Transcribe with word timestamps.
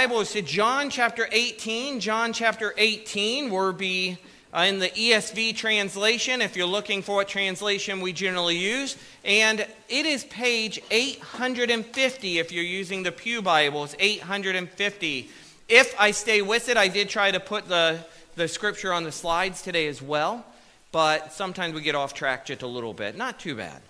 Bibles 0.00 0.32
to 0.32 0.40
John 0.40 0.88
chapter 0.88 1.28
18. 1.30 2.00
John 2.00 2.32
chapter 2.32 2.72
18 2.78 3.50
will 3.50 3.74
be 3.74 4.16
uh, 4.50 4.60
in 4.60 4.78
the 4.78 4.88
ESV 4.88 5.54
translation, 5.54 6.40
if 6.40 6.56
you're 6.56 6.64
looking 6.66 7.02
for 7.02 7.16
what 7.16 7.28
translation 7.28 8.00
we 8.00 8.14
generally 8.14 8.56
use. 8.56 8.96
And 9.26 9.60
it 9.90 10.06
is 10.06 10.24
page 10.24 10.80
850 10.90 12.38
if 12.38 12.50
you're 12.50 12.64
using 12.64 13.02
the 13.02 13.12
Pew 13.12 13.42
Bibles, 13.42 13.94
850. 13.98 15.28
If 15.68 15.94
I 16.00 16.12
stay 16.12 16.40
with 16.40 16.70
it, 16.70 16.78
I 16.78 16.88
did 16.88 17.10
try 17.10 17.30
to 17.30 17.38
put 17.38 17.68
the, 17.68 18.02
the 18.36 18.48
scripture 18.48 18.94
on 18.94 19.04
the 19.04 19.12
slides 19.12 19.60
today 19.60 19.86
as 19.86 20.00
well, 20.00 20.46
but 20.92 21.34
sometimes 21.34 21.74
we 21.74 21.82
get 21.82 21.94
off 21.94 22.14
track 22.14 22.46
just 22.46 22.62
a 22.62 22.66
little 22.66 22.94
bit. 22.94 23.18
Not 23.18 23.38
too 23.38 23.54
bad. 23.54 23.82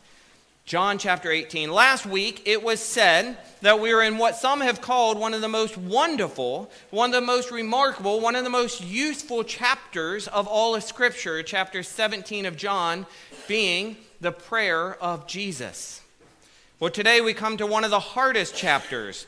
John 0.70 0.98
chapter 0.98 1.32
18. 1.32 1.72
Last 1.72 2.06
week 2.06 2.42
it 2.46 2.62
was 2.62 2.78
said 2.78 3.36
that 3.60 3.80
we 3.80 3.90
are 3.90 4.04
in 4.04 4.18
what 4.18 4.36
some 4.36 4.60
have 4.60 4.80
called 4.80 5.18
one 5.18 5.34
of 5.34 5.40
the 5.40 5.48
most 5.48 5.76
wonderful, 5.76 6.70
one 6.90 7.10
of 7.10 7.14
the 7.20 7.26
most 7.26 7.50
remarkable, 7.50 8.20
one 8.20 8.36
of 8.36 8.44
the 8.44 8.50
most 8.50 8.80
useful 8.80 9.42
chapters 9.42 10.28
of 10.28 10.46
all 10.46 10.76
of 10.76 10.84
Scripture, 10.84 11.42
chapter 11.42 11.82
17 11.82 12.46
of 12.46 12.56
John, 12.56 13.04
being 13.48 13.96
the 14.20 14.30
prayer 14.30 14.94
of 15.02 15.26
Jesus. 15.26 16.02
Well, 16.78 16.92
today 16.92 17.20
we 17.20 17.34
come 17.34 17.56
to 17.56 17.66
one 17.66 17.82
of 17.82 17.90
the 17.90 17.98
hardest 17.98 18.54
chapters 18.54 19.26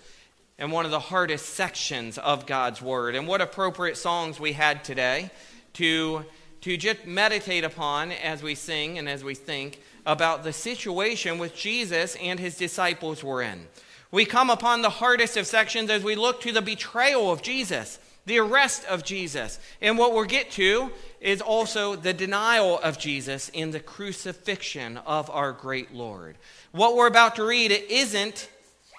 and 0.60 0.70
one 0.70 0.84
of 0.84 0.92
the 0.92 1.00
hardest 1.00 1.46
sections 1.46 2.18
of 2.18 2.46
God's 2.46 2.80
Word. 2.80 3.16
And 3.16 3.26
what 3.26 3.40
appropriate 3.40 3.96
songs 3.96 4.38
we 4.38 4.52
had 4.52 4.84
today 4.84 5.28
to, 5.72 6.24
to 6.60 6.76
just 6.76 7.04
meditate 7.04 7.64
upon 7.64 8.12
as 8.12 8.44
we 8.44 8.54
sing 8.54 8.96
and 8.96 9.08
as 9.08 9.24
we 9.24 9.34
think 9.34 9.80
about 10.04 10.42
the 10.42 10.52
situation 10.52 11.38
which 11.38 11.54
Jesus 11.54 12.16
and 12.16 12.40
his 12.40 12.56
disciples 12.56 13.22
were 13.22 13.42
in. 13.42 13.66
We 14.10 14.24
come 14.24 14.50
upon 14.50 14.82
the 14.82 14.90
hardest 14.90 15.36
of 15.36 15.46
sections 15.46 15.90
as 15.90 16.04
we 16.04 16.16
look 16.16 16.40
to 16.42 16.52
the 16.52 16.60
betrayal 16.60 17.32
of 17.32 17.40
Jesus, 17.40 17.98
the 18.26 18.38
arrest 18.38 18.84
of 18.86 19.04
Jesus. 19.04 19.58
And 19.80 19.96
what 19.96 20.12
we'll 20.12 20.24
get 20.24 20.50
to 20.52 20.90
is 21.20 21.40
also 21.40 21.96
the 21.96 22.12
denial 22.12 22.78
of 22.80 22.98
Jesus 22.98 23.48
in 23.48 23.70
the 23.70 23.80
crucifixion 23.80 24.98
of 24.98 25.30
our 25.30 25.52
great 25.52 25.94
Lord. 25.94 26.36
What 26.72 26.94
we're 26.94 27.06
about 27.06 27.36
to 27.36 27.44
read 27.44 27.70
isn't 27.70 28.50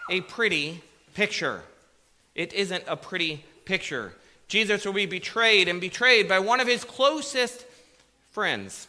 a 0.10 0.22
pretty 0.22 0.82
picture. 1.14 1.62
It 2.34 2.54
isn't 2.54 2.86
a 2.88 2.98
pretty 2.98 3.46
picture. 3.66 4.14
Jesus 4.48 4.86
will 4.86 4.94
be 4.94 5.06
betrayed 5.06 5.68
and 5.68 5.80
betrayed 5.80 6.28
by 6.28 6.40
one 6.40 6.60
of 6.60 6.68
his 6.68 6.84
closest 6.84 7.66
friends. 8.32 8.88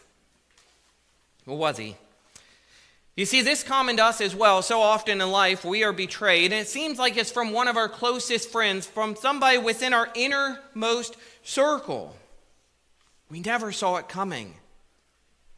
Who 1.44 1.54
was 1.54 1.76
he? 1.76 1.96
You 3.16 3.26
see, 3.26 3.42
this 3.42 3.62
common 3.62 3.98
to 3.98 4.04
us 4.04 4.20
as 4.20 4.34
well. 4.34 4.60
So 4.60 4.80
often 4.80 5.20
in 5.20 5.30
life, 5.30 5.64
we 5.64 5.84
are 5.84 5.92
betrayed, 5.92 6.52
and 6.52 6.60
it 6.60 6.68
seems 6.68 6.98
like 6.98 7.16
it's 7.16 7.30
from 7.30 7.52
one 7.52 7.68
of 7.68 7.76
our 7.76 7.88
closest 7.88 8.50
friends, 8.50 8.86
from 8.86 9.14
somebody 9.14 9.58
within 9.58 9.94
our 9.94 10.08
innermost 10.14 11.16
circle. 11.44 12.16
We 13.30 13.40
never 13.40 13.70
saw 13.70 13.96
it 13.96 14.08
coming, 14.08 14.54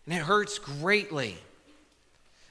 and 0.04 0.14
it 0.14 0.22
hurts 0.22 0.58
greatly. 0.58 1.38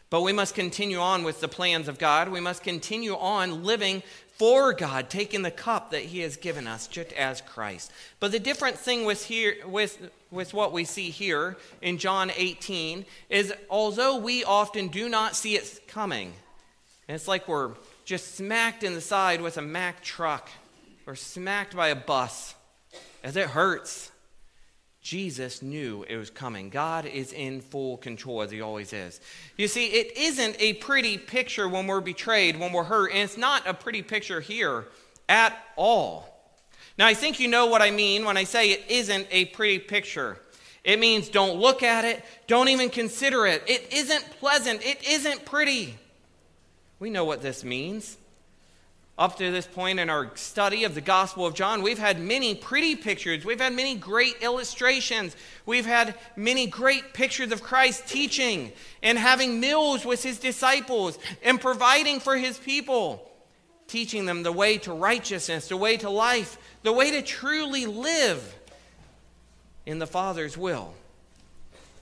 But 0.09 0.21
we 0.21 0.33
must 0.33 0.55
continue 0.55 0.97
on 0.97 1.23
with 1.23 1.39
the 1.39 1.47
plans 1.47 1.87
of 1.87 1.99
God. 1.99 2.29
We 2.29 2.39
must 2.39 2.63
continue 2.63 3.15
on 3.15 3.63
living 3.63 4.01
for 4.37 4.73
God, 4.73 5.09
taking 5.09 5.41
the 5.43 5.51
cup 5.51 5.91
that 5.91 6.03
He 6.03 6.19
has 6.19 6.35
given 6.35 6.67
us, 6.67 6.87
just 6.87 7.13
as 7.13 7.41
Christ. 7.41 7.91
But 8.19 8.31
the 8.31 8.39
different 8.39 8.77
thing 8.77 9.05
with, 9.05 9.25
here, 9.25 9.55
with, 9.65 10.09
with 10.29 10.53
what 10.53 10.73
we 10.73 10.83
see 10.83 11.09
here 11.09 11.55
in 11.81 11.97
John 11.97 12.31
18 12.35 13.05
is 13.29 13.53
although 13.69 14.17
we 14.17 14.43
often 14.43 14.89
do 14.89 15.07
not 15.07 15.35
see 15.35 15.55
it 15.55 15.81
coming, 15.87 16.33
and 17.07 17.15
it's 17.15 17.27
like 17.27 17.47
we're 17.47 17.71
just 18.03 18.35
smacked 18.35 18.83
in 18.83 18.93
the 18.93 19.01
side 19.01 19.41
with 19.41 19.57
a 19.57 19.61
Mack 19.61 20.03
truck 20.03 20.49
or 21.07 21.15
smacked 21.15 21.75
by 21.75 21.89
a 21.89 21.95
bus, 21.95 22.55
as 23.23 23.35
it 23.37 23.47
hurts. 23.47 24.11
Jesus 25.05 25.61
knew 25.61 26.03
it 26.09 26.17
was 26.17 26.31
coming. 26.31 26.71
God 26.71 27.05
is 27.05 27.31
in 27.31 27.61
full 27.61 27.97
control, 27.97 28.41
as 28.41 28.49
He 28.49 28.59
always 28.59 28.91
is. 28.91 29.21
You 29.55 29.67
see, 29.67 29.85
it 29.85 30.17
isn't 30.17 30.55
a 30.59 30.73
pretty 30.73 31.19
picture 31.19 31.69
when 31.69 31.85
we're 31.85 32.01
betrayed, 32.01 32.59
when 32.59 32.73
we're 32.73 32.85
hurt, 32.85 33.11
and 33.11 33.19
it's 33.19 33.37
not 33.37 33.67
a 33.67 33.75
pretty 33.75 34.01
picture 34.01 34.41
here 34.41 34.87
at 35.29 35.55
all. 35.75 36.27
Now, 36.97 37.05
I 37.05 37.13
think 37.13 37.39
you 37.39 37.47
know 37.47 37.67
what 37.67 37.83
I 37.83 37.91
mean 37.91 38.25
when 38.25 38.35
I 38.35 38.45
say 38.45 38.71
it 38.71 38.83
isn't 38.89 39.27
a 39.29 39.45
pretty 39.45 39.77
picture. 39.77 40.39
It 40.83 40.97
means 40.97 41.29
don't 41.29 41.59
look 41.59 41.83
at 41.83 42.03
it, 42.03 42.25
don't 42.47 42.69
even 42.69 42.89
consider 42.89 43.45
it. 43.45 43.61
It 43.67 43.93
isn't 43.93 44.23
pleasant, 44.39 44.83
it 44.83 45.07
isn't 45.07 45.45
pretty. 45.45 45.99
We 46.97 47.11
know 47.11 47.25
what 47.25 47.43
this 47.43 47.63
means. 47.63 48.17
Up 49.17 49.37
to 49.37 49.49
this 49.49 49.65
point 49.65 50.01
in 50.01 50.09
our 50.09 50.35
study 50.35 50.83
of 50.83 50.93
the 50.93 50.99
Gospel 50.99 51.45
of 51.45 51.53
John, 51.53 51.81
we've 51.81 51.97
had 51.97 52.19
many 52.19 52.53
pretty 52.53 52.97
pictures. 52.97 53.45
We've 53.45 53.61
had 53.61 53.71
many 53.71 53.95
great 53.95 54.35
illustrations. 54.41 55.37
We've 55.65 55.85
had 55.85 56.15
many 56.35 56.67
great 56.67 57.13
pictures 57.13 57.53
of 57.53 57.63
Christ 57.63 58.09
teaching 58.09 58.73
and 59.01 59.17
having 59.17 59.61
meals 59.61 60.03
with 60.03 60.21
his 60.21 60.37
disciples 60.37 61.17
and 61.43 61.61
providing 61.61 62.19
for 62.19 62.35
his 62.35 62.57
people, 62.57 63.31
teaching 63.87 64.25
them 64.25 64.43
the 64.43 64.51
way 64.51 64.77
to 64.79 64.91
righteousness, 64.91 65.69
the 65.69 65.77
way 65.77 65.95
to 65.95 66.09
life, 66.09 66.57
the 66.83 66.91
way 66.91 67.11
to 67.11 67.21
truly 67.21 67.85
live 67.85 68.53
in 69.85 69.99
the 69.99 70.07
Father's 70.07 70.57
will. 70.57 70.93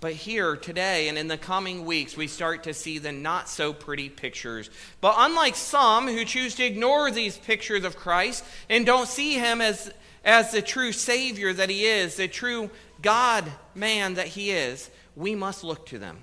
But 0.03 0.15
here, 0.15 0.57
today, 0.57 1.07
and 1.07 1.17
in 1.17 1.29
the 1.29 1.37
coming 1.37 1.85
weeks, 1.85 2.17
we 2.17 2.27
start 2.27 2.63
to 2.63 2.73
see 2.73 2.97
the 2.97 3.13
not 3.13 3.47
so 3.47 3.71
pretty 3.71 4.09
pictures. 4.09 4.69
But 4.99 5.15
unlike 5.17 5.55
some 5.55 6.09
who 6.09 6.25
choose 6.25 6.55
to 6.55 6.65
ignore 6.65 7.09
these 7.09 7.37
pictures 7.37 7.85
of 7.85 7.95
Christ 7.95 8.43
and 8.69 8.85
don't 8.85 9.07
see 9.07 9.35
him 9.35 9.61
as, 9.61 9.93
as 10.25 10.51
the 10.51 10.61
true 10.61 10.91
Savior 10.91 11.53
that 11.53 11.69
he 11.69 11.85
is, 11.85 12.17
the 12.17 12.27
true 12.27 12.69
God 13.01 13.49
man 13.75 14.15
that 14.15 14.27
he 14.27 14.51
is, 14.51 14.91
we 15.15 15.35
must 15.35 15.63
look 15.63 15.85
to 15.85 15.97
them. 15.97 16.17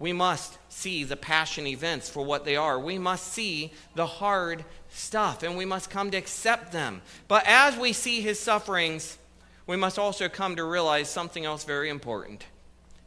We 0.00 0.12
must 0.12 0.58
see 0.68 1.04
the 1.04 1.16
passion 1.16 1.68
events 1.68 2.10
for 2.10 2.24
what 2.24 2.44
they 2.44 2.56
are. 2.56 2.76
We 2.76 2.98
must 2.98 3.32
see 3.32 3.72
the 3.94 4.06
hard 4.06 4.64
stuff, 4.88 5.44
and 5.44 5.56
we 5.56 5.64
must 5.64 5.90
come 5.90 6.10
to 6.10 6.16
accept 6.18 6.72
them. 6.72 7.02
But 7.28 7.44
as 7.46 7.76
we 7.76 7.92
see 7.92 8.20
his 8.20 8.40
sufferings, 8.40 9.16
we 9.66 9.76
must 9.76 9.98
also 9.98 10.28
come 10.28 10.56
to 10.56 10.64
realize 10.64 11.08
something 11.08 11.44
else 11.44 11.64
very 11.64 11.88
important. 11.88 12.46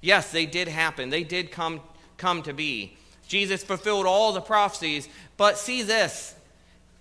Yes, 0.02 0.32
they 0.32 0.46
did 0.46 0.68
happen, 0.68 1.10
they 1.10 1.24
did 1.24 1.52
come, 1.52 1.82
come 2.18 2.44
to 2.44 2.54
be. 2.54 2.98
Jesus 3.28 3.64
fulfilled 3.64 4.06
all 4.06 4.34
the 4.34 4.42
prophecies, 4.42 5.08
but 5.38 5.58
see 5.58 5.84
this. 5.84 6.36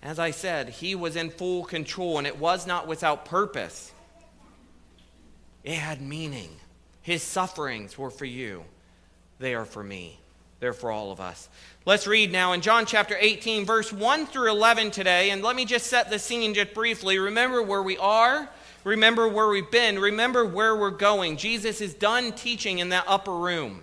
As 0.02 0.18
I 0.18 0.30
said, 0.30 0.68
he 0.68 0.94
was 0.94 1.16
in 1.16 1.30
full 1.30 1.64
control, 1.64 2.18
and 2.18 2.26
it 2.26 2.38
was 2.38 2.66
not 2.66 2.86
without 2.86 3.24
purpose. 3.24 3.92
It 5.64 5.74
had 5.74 6.00
meaning. 6.00 6.50
His 7.02 7.22
sufferings 7.22 7.96
were 7.96 8.10
for 8.10 8.26
you, 8.26 8.64
they 9.38 9.54
are 9.54 9.64
for 9.64 9.82
me. 9.82 10.20
They're 10.60 10.72
for 10.72 10.90
all 10.90 11.12
of 11.12 11.20
us. 11.20 11.48
Let's 11.84 12.08
read 12.08 12.32
now 12.32 12.52
in 12.52 12.62
John 12.62 12.84
chapter 12.84 13.16
18, 13.18 13.64
verse 13.64 13.92
1 13.92 14.26
through 14.26 14.50
11 14.50 14.90
today. 14.90 15.30
And 15.30 15.40
let 15.40 15.54
me 15.54 15.64
just 15.64 15.86
set 15.86 16.10
the 16.10 16.18
scene 16.18 16.52
just 16.52 16.74
briefly. 16.74 17.18
Remember 17.18 17.62
where 17.62 17.82
we 17.82 17.96
are 17.96 18.48
Remember 18.84 19.28
where 19.28 19.48
we've 19.48 19.70
been. 19.70 19.98
Remember 19.98 20.44
where 20.44 20.76
we're 20.76 20.90
going. 20.90 21.36
Jesus 21.36 21.80
is 21.80 21.94
done 21.94 22.32
teaching 22.32 22.78
in 22.78 22.90
that 22.90 23.04
upper 23.06 23.34
room. 23.34 23.82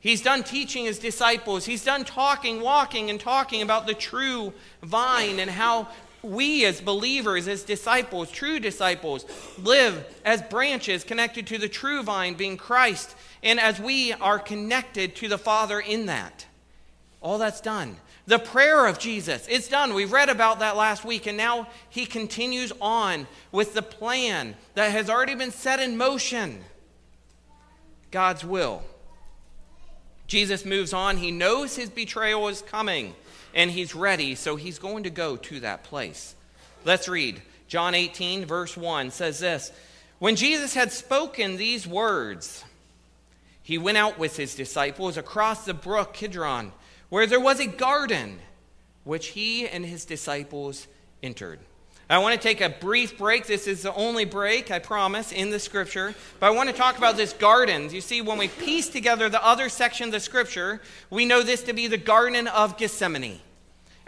He's 0.00 0.22
done 0.22 0.42
teaching 0.42 0.86
his 0.86 0.98
disciples. 0.98 1.66
He's 1.66 1.84
done 1.84 2.04
talking, 2.04 2.60
walking, 2.60 3.10
and 3.10 3.20
talking 3.20 3.60
about 3.60 3.86
the 3.86 3.94
true 3.94 4.52
vine 4.82 5.38
and 5.38 5.50
how 5.50 5.88
we, 6.22 6.64
as 6.64 6.80
believers, 6.80 7.48
as 7.48 7.62
disciples, 7.62 8.30
true 8.30 8.58
disciples, 8.58 9.24
live 9.58 10.04
as 10.24 10.42
branches 10.42 11.04
connected 11.04 11.46
to 11.48 11.58
the 11.58 11.68
true 11.68 12.02
vine, 12.02 12.34
being 12.34 12.56
Christ, 12.56 13.14
and 13.42 13.60
as 13.60 13.78
we 13.78 14.12
are 14.14 14.38
connected 14.38 15.16
to 15.16 15.28
the 15.28 15.38
Father 15.38 15.80
in 15.80 16.06
that. 16.06 16.46
All 17.20 17.38
that's 17.38 17.60
done. 17.60 17.96
The 18.26 18.38
prayer 18.38 18.86
of 18.86 18.98
Jesus, 18.98 19.46
it's 19.48 19.68
done. 19.68 19.94
We 19.94 20.04
read 20.04 20.28
about 20.28 20.60
that 20.60 20.76
last 20.76 21.04
week, 21.04 21.26
and 21.26 21.36
now 21.36 21.68
he 21.88 22.06
continues 22.06 22.72
on 22.80 23.26
with 23.50 23.74
the 23.74 23.82
plan 23.82 24.56
that 24.74 24.92
has 24.92 25.10
already 25.10 25.34
been 25.34 25.50
set 25.50 25.80
in 25.80 25.96
motion 25.96 26.64
God's 28.10 28.44
will. 28.44 28.82
Jesus 30.26 30.64
moves 30.64 30.92
on. 30.92 31.16
He 31.16 31.32
knows 31.32 31.76
his 31.76 31.90
betrayal 31.90 32.48
is 32.48 32.62
coming, 32.62 33.14
and 33.54 33.70
he's 33.70 33.94
ready, 33.94 34.34
so 34.34 34.56
he's 34.56 34.78
going 34.78 35.04
to 35.04 35.10
go 35.10 35.36
to 35.36 35.60
that 35.60 35.84
place. 35.84 36.34
Let's 36.84 37.08
read. 37.08 37.42
John 37.66 37.94
18, 37.94 38.46
verse 38.46 38.76
1 38.76 39.10
says 39.10 39.38
this 39.38 39.72
When 40.18 40.36
Jesus 40.36 40.74
had 40.74 40.92
spoken 40.92 41.56
these 41.56 41.86
words, 41.86 42.64
he 43.62 43.78
went 43.78 43.98
out 43.98 44.18
with 44.18 44.36
his 44.36 44.54
disciples 44.54 45.16
across 45.16 45.64
the 45.64 45.74
brook 45.74 46.14
Kidron 46.14 46.72
where 47.10 47.26
there 47.26 47.40
was 47.40 47.60
a 47.60 47.66
garden 47.66 48.38
which 49.04 49.28
he 49.28 49.68
and 49.68 49.84
his 49.84 50.04
disciples 50.04 50.86
entered. 51.22 51.58
I 52.08 52.18
want 52.18 52.34
to 52.34 52.42
take 52.42 52.60
a 52.60 52.70
brief 52.70 53.16
break. 53.16 53.46
This 53.46 53.68
is 53.68 53.82
the 53.82 53.94
only 53.94 54.24
break, 54.24 54.72
I 54.72 54.80
promise, 54.80 55.30
in 55.30 55.50
the 55.50 55.60
scripture. 55.60 56.12
But 56.40 56.46
I 56.46 56.50
want 56.50 56.68
to 56.68 56.74
talk 56.74 56.98
about 56.98 57.16
this 57.16 57.32
garden. 57.32 57.88
You 57.90 58.00
see, 58.00 58.20
when 58.20 58.36
we 58.36 58.48
piece 58.48 58.88
together 58.88 59.28
the 59.28 59.44
other 59.44 59.68
section 59.68 60.06
of 60.06 60.12
the 60.12 60.18
scripture, 60.18 60.80
we 61.08 61.24
know 61.24 61.42
this 61.42 61.62
to 61.64 61.72
be 61.72 61.86
the 61.86 61.96
Garden 61.96 62.48
of 62.48 62.76
Gethsemane. 62.76 63.38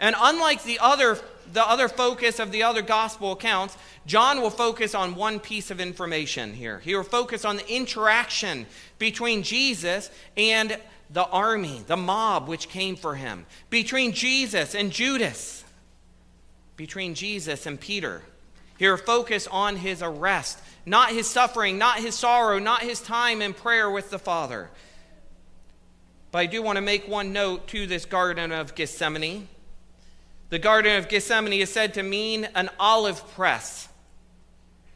And 0.01 0.17
unlike 0.19 0.63
the 0.63 0.79
other, 0.79 1.17
the 1.53 1.65
other 1.65 1.87
focus 1.87 2.39
of 2.39 2.51
the 2.51 2.63
other 2.63 2.81
gospel 2.81 3.31
accounts, 3.31 3.77
John 4.05 4.41
will 4.41 4.49
focus 4.49 4.93
on 4.93 5.15
one 5.15 5.39
piece 5.39 5.71
of 5.71 5.79
information 5.79 6.53
here. 6.53 6.79
He 6.79 6.93
will 6.93 7.03
focus 7.03 7.45
on 7.45 7.55
the 7.55 7.73
interaction 7.73 8.65
between 8.99 9.43
Jesus 9.43 10.11
and 10.35 10.77
the 11.13 11.25
army, 11.27 11.83
the 11.85 11.95
mob 11.95 12.47
which 12.47 12.69
came 12.69 12.95
for 12.95 13.15
him, 13.15 13.45
between 13.69 14.11
Jesus 14.11 14.73
and 14.73 14.91
Judas, 14.91 15.63
between 16.75 17.13
Jesus 17.13 17.65
and 17.67 17.79
Peter. 17.79 18.23
Here, 18.79 18.97
focus 18.97 19.47
on 19.47 19.75
his 19.75 20.01
arrest, 20.01 20.59
not 20.85 21.11
his 21.11 21.29
suffering, 21.29 21.77
not 21.77 21.99
his 21.99 22.15
sorrow, 22.15 22.57
not 22.57 22.81
his 22.81 22.99
time 22.99 23.41
in 23.41 23.53
prayer 23.53 23.89
with 23.89 24.09
the 24.09 24.17
Father. 24.17 24.69
But 26.31 26.39
I 26.39 26.45
do 26.47 26.63
want 26.63 26.77
to 26.77 26.81
make 26.81 27.07
one 27.07 27.31
note 27.31 27.67
to 27.67 27.85
this 27.85 28.05
Garden 28.05 28.51
of 28.51 28.73
Gethsemane. 28.73 29.47
The 30.49 30.57
Garden 30.57 30.97
of 30.97 31.07
Gethsemane 31.07 31.61
is 31.61 31.71
said 31.71 31.93
to 31.93 32.03
mean 32.03 32.47
an 32.55 32.71
olive 32.79 33.25
press. 33.35 33.87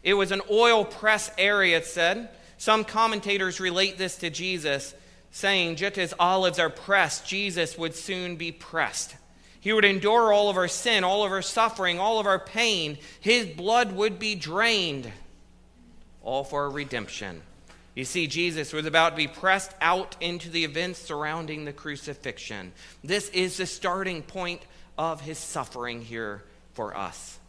It 0.01 0.15
was 0.15 0.31
an 0.31 0.41
oil 0.49 0.83
press 0.83 1.29
area, 1.37 1.77
it 1.77 1.85
said. 1.85 2.29
Some 2.57 2.83
commentators 2.83 3.59
relate 3.59 3.99
this 3.99 4.15
to 4.17 4.31
Jesus, 4.31 4.95
saying, 5.37 5.75
just 5.75 5.97
as 5.97 6.13
olives 6.19 6.57
are 6.57 6.69
pressed, 6.69 7.25
Jesus 7.25 7.77
would 7.77 7.95
soon 7.95 8.35
be 8.35 8.51
pressed. 8.51 9.15
He 9.59 9.71
would 9.71 9.85
endure 9.85 10.33
all 10.33 10.49
of 10.49 10.57
our 10.57 10.67
sin, 10.67 11.03
all 11.03 11.23
of 11.23 11.31
our 11.31 11.41
suffering, 11.41 11.99
all 11.99 12.19
of 12.19 12.25
our 12.25 12.39
pain. 12.39 12.97
His 13.19 13.45
blood 13.45 13.91
would 13.91 14.17
be 14.17 14.33
drained, 14.33 15.11
all 16.23 16.43
for 16.43 16.63
our 16.63 16.71
redemption. 16.71 17.41
You 17.93 18.03
see, 18.03 18.27
Jesus 18.27 18.73
was 18.73 18.85
about 18.85 19.11
to 19.11 19.15
be 19.15 19.27
pressed 19.27 19.71
out 19.81 20.15
into 20.21 20.49
the 20.49 20.63
events 20.63 20.99
surrounding 20.99 21.65
the 21.65 21.73
crucifixion. 21.73 22.71
This 23.03 23.29
is 23.29 23.57
the 23.57 23.65
starting 23.65 24.23
point 24.23 24.61
of 24.97 25.21
his 25.21 25.37
suffering 25.37 26.01
here 26.01 26.43
for 26.73 26.95
us. 26.97 27.39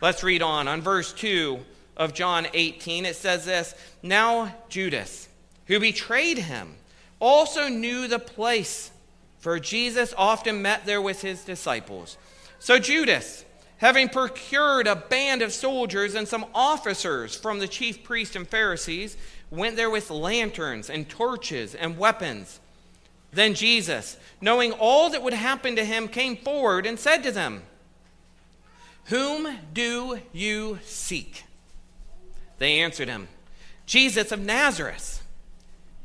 Let's 0.00 0.22
read 0.22 0.42
on. 0.42 0.68
On 0.68 0.80
verse 0.80 1.12
2 1.12 1.58
of 1.96 2.14
John 2.14 2.46
18, 2.52 3.06
it 3.06 3.16
says 3.16 3.44
this 3.44 3.74
Now 4.02 4.54
Judas, 4.68 5.28
who 5.66 5.80
betrayed 5.80 6.38
him, 6.38 6.74
also 7.20 7.68
knew 7.68 8.08
the 8.08 8.18
place, 8.18 8.90
for 9.38 9.58
Jesus 9.58 10.14
often 10.16 10.62
met 10.62 10.86
there 10.86 11.02
with 11.02 11.22
his 11.22 11.44
disciples. 11.44 12.16
So 12.58 12.78
Judas, 12.78 13.44
having 13.78 14.08
procured 14.08 14.86
a 14.86 14.96
band 14.96 15.42
of 15.42 15.52
soldiers 15.52 16.14
and 16.14 16.26
some 16.26 16.46
officers 16.54 17.34
from 17.34 17.58
the 17.58 17.68
chief 17.68 18.02
priests 18.02 18.36
and 18.36 18.48
Pharisees, 18.48 19.16
went 19.50 19.76
there 19.76 19.90
with 19.90 20.10
lanterns 20.10 20.90
and 20.90 21.08
torches 21.08 21.74
and 21.74 21.98
weapons. 21.98 22.60
Then 23.32 23.54
Jesus, 23.54 24.16
knowing 24.40 24.72
all 24.72 25.10
that 25.10 25.22
would 25.22 25.34
happen 25.34 25.76
to 25.76 25.84
him, 25.84 26.08
came 26.08 26.36
forward 26.36 26.86
and 26.86 26.98
said 26.98 27.22
to 27.22 27.30
them, 27.30 27.62
Whom 29.06 29.58
do 29.72 30.20
you 30.32 30.78
seek? 30.84 31.44
They 32.58 32.80
answered 32.80 33.08
him, 33.08 33.28
Jesus 33.84 34.32
of 34.32 34.40
Nazareth. 34.40 35.15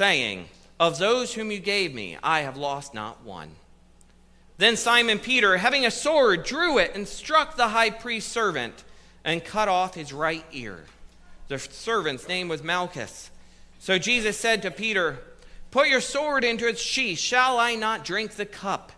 saying, 0.00 0.48
Of 0.78 0.96
those 0.96 1.34
whom 1.34 1.50
you 1.50 1.58
gave 1.58 1.94
me, 1.94 2.16
I 2.22 2.40
have 2.40 2.56
lost 2.56 2.94
not 2.94 3.22
one. 3.22 3.50
Then 4.56 4.78
Simon 4.78 5.18
Peter, 5.18 5.58
having 5.58 5.84
a 5.84 5.90
sword, 5.90 6.42
drew 6.42 6.78
it 6.78 6.92
and 6.94 7.06
struck 7.06 7.54
the 7.54 7.68
high 7.68 7.90
priest's 7.90 8.32
servant 8.32 8.82
and 9.26 9.44
cut 9.44 9.68
off 9.68 9.94
his 9.94 10.10
right 10.10 10.46
ear. 10.52 10.84
The 11.48 11.58
servant's 11.58 12.26
name 12.26 12.48
was 12.48 12.62
Malchus. 12.62 13.30
So 13.78 13.98
Jesus 13.98 14.38
said 14.38 14.62
to 14.62 14.70
Peter, 14.70 15.18
Put 15.70 15.88
your 15.88 16.00
sword 16.00 16.44
into 16.44 16.66
its 16.66 16.80
sheath. 16.80 17.18
Shall 17.18 17.58
I 17.58 17.74
not 17.74 18.02
drink 18.02 18.32
the 18.32 18.46
cup 18.46 18.92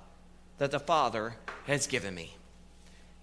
that 0.58 0.70
the 0.70 0.78
Father 0.78 1.34
has 1.66 1.88
given 1.88 2.14
me? 2.14 2.37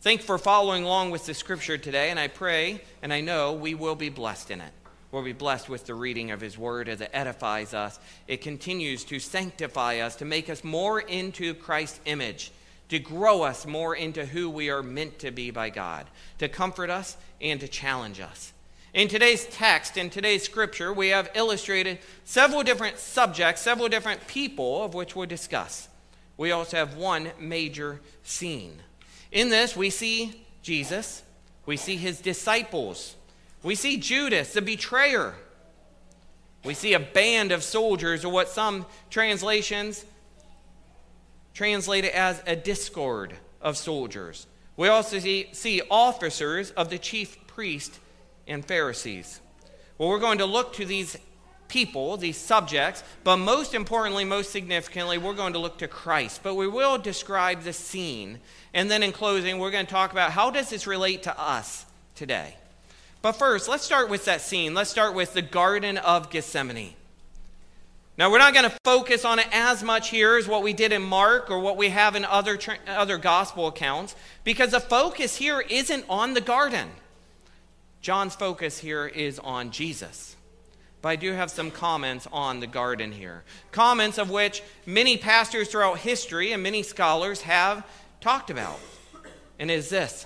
Thank 0.01 0.19
for 0.19 0.37
following 0.37 0.83
along 0.83 1.11
with 1.11 1.25
the 1.25 1.33
scripture 1.33 1.77
today, 1.77 2.09
and 2.09 2.19
I 2.19 2.27
pray 2.27 2.81
and 3.01 3.13
I 3.13 3.21
know 3.21 3.53
we 3.53 3.73
will 3.73 3.95
be 3.95 4.09
blessed 4.09 4.51
in 4.51 4.59
it. 4.59 4.73
We'll 5.11 5.23
be 5.23 5.33
blessed 5.33 5.69
with 5.69 5.85
the 5.85 5.95
reading 5.95 6.29
of 6.31 6.41
His 6.41 6.57
Word 6.57 6.87
as 6.87 7.01
it 7.01 7.09
edifies 7.13 7.73
us. 7.73 7.99
It 8.27 8.41
continues 8.41 9.03
to 9.05 9.19
sanctify 9.19 9.99
us, 9.99 10.15
to 10.17 10.25
make 10.25 10.49
us 10.49 10.63
more 10.63 10.99
into 10.99 11.55
Christ's 11.55 11.99
image, 12.05 12.51
to 12.89 12.99
grow 12.99 13.41
us 13.41 13.65
more 13.65 13.95
into 13.95 14.25
who 14.25 14.49
we 14.49 14.69
are 14.69 14.83
meant 14.83 15.19
to 15.19 15.31
be 15.31 15.49
by 15.49 15.71
God, 15.71 16.05
to 16.37 16.47
comfort 16.47 16.89
us 16.89 17.17
and 17.41 17.59
to 17.59 17.67
challenge 17.67 18.19
us. 18.19 18.53
In 18.93 19.07
today's 19.07 19.45
text, 19.45 19.97
in 19.97 20.09
today's 20.09 20.43
scripture, 20.43 20.91
we 20.91 21.09
have 21.09 21.29
illustrated 21.35 21.99
several 22.23 22.63
different 22.63 22.97
subjects, 22.97 23.61
several 23.61 23.87
different 23.87 24.25
people 24.27 24.83
of 24.83 24.93
which 24.93 25.15
we'll 25.15 25.27
discuss. 25.27 25.87
We 26.37 26.51
also 26.51 26.77
have 26.77 26.95
one 26.95 27.31
major 27.39 27.99
scene. 28.23 28.79
In 29.31 29.49
this, 29.49 29.75
we 29.75 29.89
see 29.89 30.45
Jesus, 30.63 31.21
we 31.65 31.77
see 31.77 31.97
his 31.97 32.19
disciples, 32.19 33.15
we 33.63 33.75
see 33.75 33.97
Judas, 33.97 34.53
the 34.53 34.61
betrayer. 34.61 35.35
We 36.63 36.73
see 36.73 36.93
a 36.93 36.99
band 36.99 37.51
of 37.51 37.63
soldiers, 37.63 38.25
or 38.25 38.31
what 38.31 38.49
some 38.49 38.85
translations 39.09 40.05
translate 41.53 42.05
it 42.05 42.13
as 42.13 42.41
a 42.45 42.55
discord 42.55 43.33
of 43.61 43.77
soldiers. 43.77 44.47
We 44.77 44.87
also 44.87 45.19
see, 45.19 45.49
see 45.51 45.81
officers 45.89 46.71
of 46.71 46.89
the 46.89 46.97
chief 46.97 47.37
priest 47.47 47.99
and 48.47 48.63
Pharisees. 48.63 49.41
Well, 49.97 50.09
we're 50.09 50.19
going 50.19 50.37
to 50.37 50.45
look 50.45 50.73
to 50.73 50.85
these 50.85 51.17
people, 51.67 52.17
these 52.17 52.37
subjects, 52.37 53.03
but 53.23 53.37
most 53.37 53.73
importantly, 53.73 54.25
most 54.25 54.51
significantly, 54.51 55.17
we're 55.17 55.33
going 55.33 55.53
to 55.53 55.59
look 55.59 55.77
to 55.79 55.87
Christ. 55.87 56.41
But 56.43 56.55
we 56.55 56.67
will 56.67 56.97
describe 56.97 57.63
the 57.63 57.73
scene. 57.73 58.39
And 58.73 58.89
then 58.89 59.03
in 59.03 59.11
closing, 59.11 59.59
we're 59.59 59.71
going 59.71 59.85
to 59.85 59.91
talk 59.91 60.11
about 60.11 60.31
how 60.31 60.51
does 60.51 60.69
this 60.69 60.87
relate 60.87 61.23
to 61.23 61.39
us 61.39 61.85
today. 62.15 62.55
But 63.21 63.33
first, 63.33 63.67
let's 63.67 63.83
start 63.83 64.09
with 64.09 64.25
that 64.25 64.41
scene. 64.41 64.73
Let's 64.73 64.89
start 64.89 65.13
with 65.13 65.33
the 65.33 65.41
Garden 65.41 65.97
of 65.97 66.29
Gethsemane. 66.29 66.93
Now, 68.17 68.29
we're 68.29 68.39
not 68.39 68.53
going 68.53 68.69
to 68.69 68.77
focus 68.83 69.23
on 69.23 69.39
it 69.39 69.47
as 69.51 69.81
much 69.81 70.09
here 70.09 70.35
as 70.35 70.47
what 70.47 70.61
we 70.61 70.73
did 70.73 70.91
in 70.91 71.01
Mark 71.01 71.49
or 71.49 71.59
what 71.59 71.77
we 71.77 71.89
have 71.89 72.15
in 72.15 72.25
other, 72.25 72.59
other 72.85 73.17
gospel 73.17 73.67
accounts, 73.67 74.13
because 74.43 74.71
the 74.71 74.81
focus 74.81 75.37
here 75.37 75.61
isn't 75.61 76.03
on 76.09 76.33
the 76.33 76.41
garden. 76.41 76.89
John's 78.01 78.35
focus 78.35 78.77
here 78.77 79.07
is 79.07 79.39
on 79.39 79.71
Jesus. 79.71 80.35
But 81.01 81.09
I 81.09 81.15
do 81.15 81.31
have 81.31 81.49
some 81.49 81.71
comments 81.71 82.27
on 82.31 82.59
the 82.59 82.67
garden 82.67 83.13
here. 83.13 83.43
Comments 83.71 84.17
of 84.17 84.29
which 84.29 84.63
many 84.85 85.15
pastors 85.15 85.69
throughout 85.69 85.99
history 85.99 86.51
and 86.51 86.61
many 86.61 86.83
scholars 86.83 87.41
have 87.41 87.85
talked 88.19 88.49
about. 88.49 88.79
And 89.59 89.71
is 89.71 89.89
this. 89.89 90.25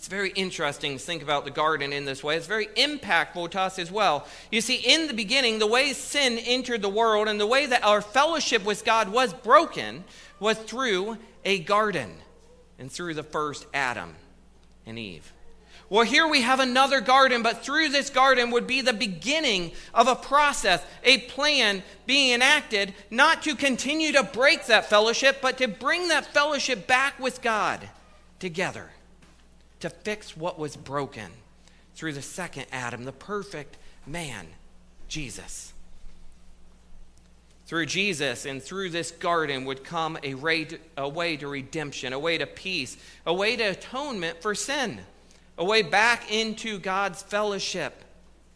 It's 0.00 0.08
very 0.08 0.30
interesting 0.30 0.96
to 0.96 0.98
think 0.98 1.22
about 1.22 1.44
the 1.44 1.50
garden 1.50 1.92
in 1.92 2.06
this 2.06 2.24
way. 2.24 2.34
It's 2.34 2.46
very 2.46 2.68
impactful 2.68 3.50
to 3.50 3.60
us 3.60 3.78
as 3.78 3.92
well. 3.92 4.26
You 4.50 4.62
see, 4.62 4.76
in 4.76 5.08
the 5.08 5.12
beginning, 5.12 5.58
the 5.58 5.66
way 5.66 5.92
sin 5.92 6.38
entered 6.38 6.80
the 6.80 6.88
world 6.88 7.28
and 7.28 7.38
the 7.38 7.46
way 7.46 7.66
that 7.66 7.84
our 7.84 8.00
fellowship 8.00 8.64
with 8.64 8.82
God 8.82 9.10
was 9.10 9.34
broken 9.34 10.04
was 10.38 10.56
through 10.56 11.18
a 11.44 11.58
garden 11.58 12.14
and 12.78 12.90
through 12.90 13.12
the 13.12 13.22
first 13.22 13.66
Adam 13.74 14.14
and 14.86 14.98
Eve. 14.98 15.34
Well, 15.90 16.06
here 16.06 16.26
we 16.26 16.40
have 16.40 16.60
another 16.60 17.02
garden, 17.02 17.42
but 17.42 17.62
through 17.62 17.90
this 17.90 18.08
garden 18.08 18.52
would 18.52 18.66
be 18.66 18.80
the 18.80 18.94
beginning 18.94 19.72
of 19.92 20.08
a 20.08 20.16
process, 20.16 20.82
a 21.04 21.18
plan 21.18 21.82
being 22.06 22.32
enacted, 22.32 22.94
not 23.10 23.42
to 23.42 23.54
continue 23.54 24.12
to 24.12 24.22
break 24.22 24.64
that 24.64 24.88
fellowship, 24.88 25.42
but 25.42 25.58
to 25.58 25.68
bring 25.68 26.08
that 26.08 26.24
fellowship 26.24 26.86
back 26.86 27.20
with 27.20 27.42
God 27.42 27.86
together, 28.38 28.92
to 29.80 29.90
fix 29.90 30.36
what 30.36 30.58
was 30.58 30.76
broken 30.76 31.30
through 31.94 32.12
the 32.12 32.22
second 32.22 32.66
Adam, 32.72 33.04
the 33.04 33.12
perfect 33.12 33.76
man, 34.06 34.46
Jesus. 35.08 35.72
Through 37.66 37.86
Jesus 37.86 38.46
and 38.46 38.62
through 38.62 38.90
this 38.90 39.10
garden 39.10 39.64
would 39.64 39.84
come 39.84 40.18
a 40.22 40.34
way, 40.34 40.64
to, 40.64 41.48
redemption, 41.48 42.12
a 42.12 42.18
way 42.18 42.38
to 42.38 42.46
peace, 42.46 42.96
a 43.26 43.34
way 43.34 43.56
to 43.56 43.62
atonement 43.64 44.42
for 44.42 44.54
sin 44.54 45.00
a 45.60 45.64
way 45.64 45.82
back 45.82 46.32
into 46.32 46.78
God's 46.78 47.22
fellowship, 47.22 48.02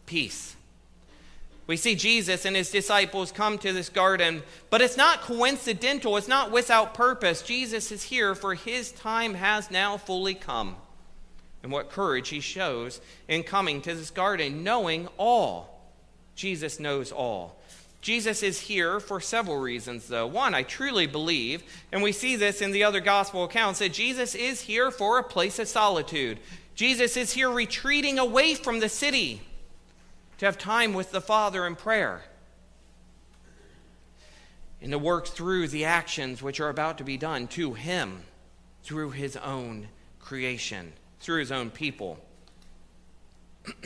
peace. 0.07 0.55
We 1.67 1.77
see 1.77 1.93
Jesus 1.93 2.45
and 2.45 2.55
his 2.55 2.71
disciples 2.71 3.31
come 3.31 3.59
to 3.59 3.71
this 3.71 3.89
garden, 3.89 4.41
but 4.71 4.81
it's 4.81 4.97
not 4.97 5.21
coincidental, 5.21 6.17
it's 6.17 6.27
not 6.27 6.51
without 6.51 6.95
purpose. 6.95 7.43
Jesus 7.43 7.91
is 7.91 8.03
here, 8.03 8.33
for 8.33 8.55
his 8.55 8.91
time 8.91 9.35
has 9.35 9.69
now 9.69 9.97
fully 9.97 10.33
come. 10.33 10.75
And 11.65 11.71
what 11.71 11.89
courage 11.89 12.29
he 12.29 12.41
shows 12.41 13.01
in 13.27 13.41
coming 13.41 13.81
to 13.81 13.95
this 13.95 14.11
garden, 14.11 14.63
knowing 14.63 15.07
all. 15.17 15.81
Jesus 16.35 16.79
knows 16.79 17.11
all. 17.11 17.59
Jesus 18.01 18.43
is 18.43 18.59
here 18.59 18.99
for 18.99 19.19
several 19.19 19.57
reasons, 19.57 20.07
though. 20.07 20.27
One, 20.27 20.53
I 20.53 20.61
truly 20.61 21.07
believe, 21.07 21.63
and 21.91 22.03
we 22.03 22.11
see 22.11 22.35
this 22.35 22.61
in 22.61 22.69
the 22.69 22.83
other 22.83 22.99
gospel 22.99 23.45
accounts, 23.45 23.79
that 23.79 23.93
Jesus 23.93 24.35
is 24.35 24.61
here 24.61 24.91
for 24.91 25.17
a 25.17 25.23
place 25.23 25.57
of 25.57 25.67
solitude. 25.67 26.37
Jesus 26.75 27.17
is 27.17 27.33
here 27.33 27.49
retreating 27.49 28.19
away 28.19 28.53
from 28.53 28.79
the 28.79 28.87
city 28.87 29.41
to 30.37 30.45
have 30.45 30.59
time 30.59 30.93
with 30.93 31.09
the 31.09 31.19
Father 31.19 31.65
in 31.65 31.75
prayer 31.75 32.25
and 34.83 34.91
to 34.91 34.99
work 34.99 35.25
through 35.25 35.69
the 35.69 35.85
actions 35.85 36.43
which 36.43 36.59
are 36.59 36.69
about 36.69 36.99
to 36.99 37.03
be 37.03 37.17
done 37.17 37.47
to 37.47 37.73
Him 37.73 38.21
through 38.83 39.09
His 39.09 39.35
own 39.37 39.87
creation, 40.19 40.93
through 41.19 41.39
His 41.39 41.51
own 41.51 41.69
people. 41.69 42.19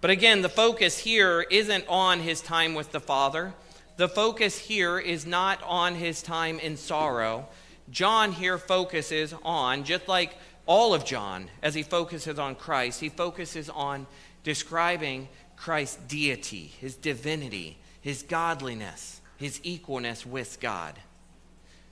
but 0.00 0.10
again, 0.10 0.42
the 0.42 0.48
focus 0.48 0.98
here 0.98 1.42
isn't 1.50 1.84
on 1.88 2.20
His 2.20 2.40
time 2.40 2.74
with 2.74 2.92
the 2.92 3.00
Father. 3.00 3.54
The 3.96 4.08
focus 4.08 4.58
here 4.58 4.98
is 4.98 5.26
not 5.26 5.62
on 5.62 5.94
His 5.94 6.22
time 6.22 6.58
in 6.58 6.76
sorrow. 6.76 7.48
John 7.90 8.32
here 8.32 8.58
focuses 8.58 9.34
on, 9.42 9.84
just 9.84 10.08
like 10.08 10.36
all 10.66 10.94
of 10.94 11.04
John, 11.04 11.50
as 11.62 11.74
he 11.74 11.82
focuses 11.82 12.38
on 12.38 12.54
Christ, 12.54 13.00
he 13.00 13.08
focuses 13.08 13.68
on 13.68 14.06
describing 14.42 15.28
Christ's 15.56 15.96
deity, 16.08 16.72
his 16.80 16.96
divinity, 16.96 17.78
his 18.00 18.22
godliness, 18.22 19.20
his 19.36 19.60
equalness 19.60 20.24
with 20.24 20.60
God. 20.60 20.94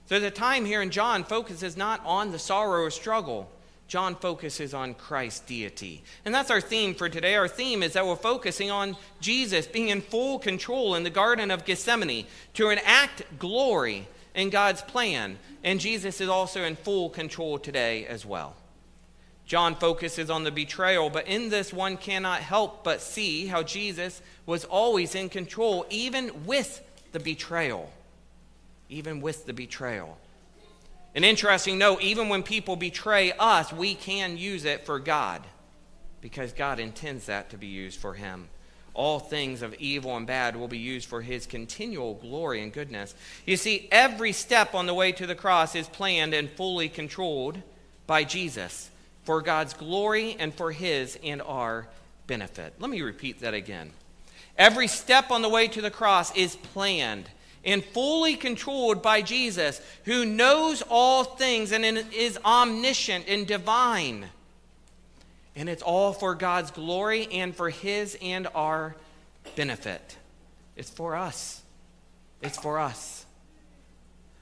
So 0.05 0.19
the 0.19 0.31
time 0.31 0.65
here 0.65 0.81
in 0.81 0.89
John 0.89 1.23
focuses 1.23 1.77
not 1.77 2.01
on 2.05 2.31
the 2.31 2.39
sorrow 2.39 2.83
or 2.83 2.91
struggle. 2.91 3.49
John 3.87 4.15
focuses 4.15 4.73
on 4.73 4.93
Christ's 4.93 5.41
deity. 5.41 6.03
And 6.25 6.33
that's 6.33 6.49
our 6.49 6.61
theme 6.61 6.95
for 6.95 7.09
today. 7.09 7.35
Our 7.35 7.47
theme 7.47 7.83
is 7.83 7.93
that 7.93 8.05
we're 8.05 8.15
focusing 8.15 8.71
on 8.71 8.97
Jesus 9.19 9.67
being 9.67 9.89
in 9.89 10.01
full 10.01 10.39
control 10.39 10.95
in 10.95 11.03
the 11.03 11.09
Garden 11.09 11.51
of 11.51 11.65
Gethsemane 11.65 12.25
to 12.55 12.69
enact 12.69 13.23
glory 13.37 14.07
in 14.33 14.49
God's 14.49 14.81
plan. 14.81 15.37
And 15.63 15.79
Jesus 15.79 16.21
is 16.21 16.29
also 16.29 16.63
in 16.63 16.75
full 16.75 17.09
control 17.09 17.59
today 17.59 18.05
as 18.07 18.25
well. 18.25 18.55
John 19.45 19.75
focuses 19.75 20.29
on 20.29 20.43
the 20.43 20.51
betrayal, 20.51 21.09
but 21.09 21.27
in 21.27 21.49
this 21.49 21.73
one 21.73 21.97
cannot 21.97 22.39
help 22.39 22.83
but 22.83 23.01
see 23.01 23.47
how 23.47 23.61
Jesus 23.61 24.21
was 24.45 24.63
always 24.65 25.15
in 25.15 25.29
control, 25.29 25.85
even 25.89 26.45
with 26.45 26.81
the 27.11 27.19
betrayal. 27.19 27.91
Even 28.89 29.21
with 29.21 29.45
the 29.45 29.53
betrayal. 29.53 30.17
An 31.15 31.23
interesting 31.23 31.77
note 31.77 32.01
even 32.01 32.29
when 32.29 32.43
people 32.43 32.75
betray 32.75 33.33
us, 33.33 33.71
we 33.71 33.93
can 33.93 34.37
use 34.37 34.65
it 34.65 34.85
for 34.85 34.99
God 34.99 35.43
because 36.21 36.53
God 36.53 36.79
intends 36.79 37.25
that 37.27 37.49
to 37.49 37.57
be 37.57 37.67
used 37.67 37.99
for 37.99 38.13
Him. 38.13 38.47
All 38.95 39.19
things 39.19 39.61
of 39.61 39.73
evil 39.75 40.15
and 40.15 40.25
bad 40.25 40.55
will 40.55 40.67
be 40.67 40.77
used 40.77 41.07
for 41.07 41.21
His 41.21 41.45
continual 41.45 42.15
glory 42.15 42.61
and 42.61 42.71
goodness. 42.71 43.13
You 43.45 43.57
see, 43.57 43.87
every 43.91 44.31
step 44.31 44.73
on 44.73 44.85
the 44.85 44.93
way 44.93 45.11
to 45.11 45.27
the 45.27 45.35
cross 45.35 45.75
is 45.75 45.87
planned 45.87 46.33
and 46.33 46.49
fully 46.49 46.89
controlled 46.89 47.61
by 48.07 48.23
Jesus 48.23 48.89
for 49.23 49.41
God's 49.41 49.73
glory 49.73 50.35
and 50.39 50.53
for 50.53 50.71
His 50.71 51.17
and 51.23 51.41
our 51.41 51.87
benefit. 52.27 52.73
Let 52.79 52.89
me 52.89 53.01
repeat 53.01 53.39
that 53.41 53.53
again. 53.53 53.91
Every 54.57 54.87
step 54.87 55.31
on 55.31 55.41
the 55.41 55.49
way 55.49 55.67
to 55.67 55.81
the 55.81 55.91
cross 55.91 56.35
is 56.35 56.55
planned 56.55 57.29
and 57.65 57.83
fully 57.83 58.35
controlled 58.35 59.01
by 59.01 59.21
Jesus, 59.21 59.81
who 60.05 60.25
knows 60.25 60.83
all 60.89 61.23
things 61.23 61.71
and 61.71 61.85
is 61.85 62.37
omniscient 62.43 63.25
and 63.27 63.47
divine. 63.47 64.25
And 65.55 65.69
it's 65.69 65.83
all 65.83 66.13
for 66.13 66.35
God's 66.35 66.71
glory 66.71 67.27
and 67.31 67.55
for 67.55 67.69
His 67.69 68.17
and 68.21 68.47
our 68.55 68.95
benefit. 69.55 70.17
It's 70.75 70.89
for 70.89 71.15
us. 71.15 71.61
It's 72.41 72.57
for 72.57 72.79
us. 72.79 73.25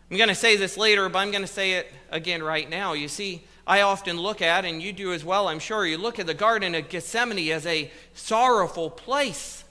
I'm 0.09 0.17
going 0.17 0.29
to 0.29 0.35
say 0.35 0.57
this 0.57 0.77
later, 0.77 1.07
but 1.07 1.19
I'm 1.19 1.31
going 1.31 1.43
to 1.43 1.47
say 1.47 1.73
it 1.73 1.91
again 2.09 2.43
right 2.43 2.69
now. 2.69 2.93
You 2.93 3.07
see, 3.07 3.43
I 3.65 3.81
often 3.81 4.19
look 4.19 4.41
at, 4.41 4.65
and 4.65 4.81
you 4.81 4.91
do 4.91 5.13
as 5.13 5.23
well, 5.23 5.47
I'm 5.47 5.59
sure, 5.59 5.85
you 5.85 5.97
look 5.97 6.19
at 6.19 6.27
the 6.27 6.33
Garden 6.33 6.75
of 6.75 6.89
Gethsemane 6.89 7.51
as 7.51 7.65
a 7.65 7.89
sorrowful 8.13 8.89
place. 8.89 9.63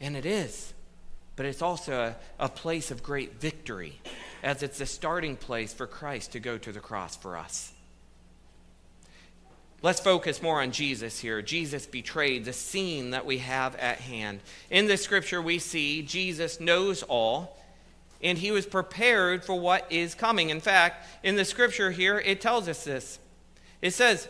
And 0.00 0.16
it 0.16 0.26
is. 0.26 0.73
But 1.36 1.46
it's 1.46 1.62
also 1.62 2.00
a, 2.38 2.44
a 2.44 2.48
place 2.48 2.90
of 2.90 3.02
great 3.02 3.40
victory, 3.40 4.00
as 4.42 4.62
it's 4.62 4.78
the 4.78 4.86
starting 4.86 5.36
place 5.36 5.72
for 5.72 5.86
Christ 5.86 6.32
to 6.32 6.40
go 6.40 6.58
to 6.58 6.72
the 6.72 6.80
cross 6.80 7.16
for 7.16 7.36
us. 7.36 7.72
Let's 9.82 10.00
focus 10.00 10.40
more 10.40 10.62
on 10.62 10.70
Jesus 10.70 11.18
here. 11.18 11.42
Jesus 11.42 11.86
betrayed, 11.86 12.44
the 12.44 12.52
scene 12.52 13.10
that 13.10 13.26
we 13.26 13.38
have 13.38 13.76
at 13.76 13.98
hand. 13.98 14.40
In 14.70 14.86
this 14.86 15.02
scripture, 15.02 15.42
we 15.42 15.58
see 15.58 16.02
Jesus 16.02 16.58
knows 16.58 17.02
all 17.02 17.58
and 18.24 18.38
he 18.38 18.50
was 18.50 18.64
prepared 18.64 19.44
for 19.44 19.60
what 19.60 19.86
is 19.92 20.14
coming. 20.14 20.48
In 20.48 20.60
fact, 20.60 21.06
in 21.22 21.36
the 21.36 21.44
scripture 21.44 21.90
here, 21.90 22.18
it 22.18 22.40
tells 22.40 22.68
us 22.68 22.82
this. 22.82 23.18
It 23.82 23.90
says, 23.92 24.26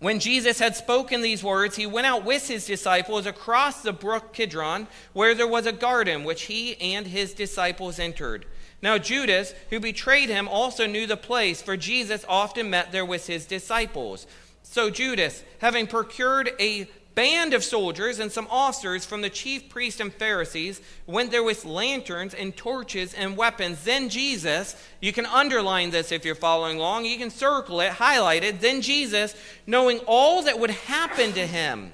when 0.00 0.20
Jesus 0.20 0.60
had 0.60 0.76
spoken 0.76 1.22
these 1.22 1.42
words, 1.42 1.74
he 1.74 1.86
went 1.86 2.06
out 2.06 2.24
with 2.24 2.46
his 2.46 2.66
disciples 2.66 3.26
across 3.26 3.82
the 3.82 3.92
brook 3.92 4.32
Kidron, 4.32 4.86
where 5.12 5.34
there 5.34 5.46
was 5.46 5.66
a 5.66 5.72
garden, 5.72 6.22
which 6.22 6.42
he 6.42 6.80
and 6.80 7.06
his 7.06 7.34
disciples 7.34 7.98
entered. 7.98 8.46
Now, 8.80 8.98
Judas, 8.98 9.54
who 9.70 9.80
betrayed 9.80 10.28
him, 10.28 10.46
also 10.46 10.86
knew 10.86 11.06
the 11.08 11.16
place, 11.16 11.60
for 11.60 11.76
Jesus 11.76 12.24
often 12.28 12.70
met 12.70 12.92
there 12.92 13.04
with 13.04 13.26
his 13.26 13.44
disciples. 13.44 14.28
So, 14.62 14.88
Judas, 14.88 15.42
having 15.58 15.88
procured 15.88 16.52
a 16.60 16.88
band 17.18 17.52
of 17.52 17.64
soldiers 17.64 18.20
and 18.20 18.30
some 18.30 18.46
officers 18.48 19.04
from 19.04 19.22
the 19.22 19.28
chief 19.28 19.68
priests 19.68 19.98
and 19.98 20.14
Pharisees 20.14 20.80
went 21.04 21.32
there 21.32 21.42
with 21.42 21.64
lanterns 21.64 22.32
and 22.32 22.56
torches 22.56 23.12
and 23.12 23.36
weapons. 23.36 23.82
Then 23.82 24.08
Jesus, 24.08 24.76
you 25.00 25.12
can 25.12 25.26
underline 25.26 25.90
this 25.90 26.12
if 26.12 26.24
you're 26.24 26.36
following 26.36 26.78
along, 26.78 27.06
you 27.06 27.18
can 27.18 27.30
circle 27.30 27.80
it, 27.80 27.90
highlight 27.90 28.44
it. 28.44 28.60
Then 28.60 28.82
Jesus, 28.82 29.34
knowing 29.66 29.98
all 30.06 30.44
that 30.44 30.60
would 30.60 30.70
happen 30.70 31.32
to 31.32 31.44
him, 31.44 31.90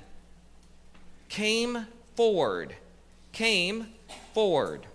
came 1.31 1.87
forward. 2.17 2.75
Came 3.33 3.87
forward. 4.35 4.87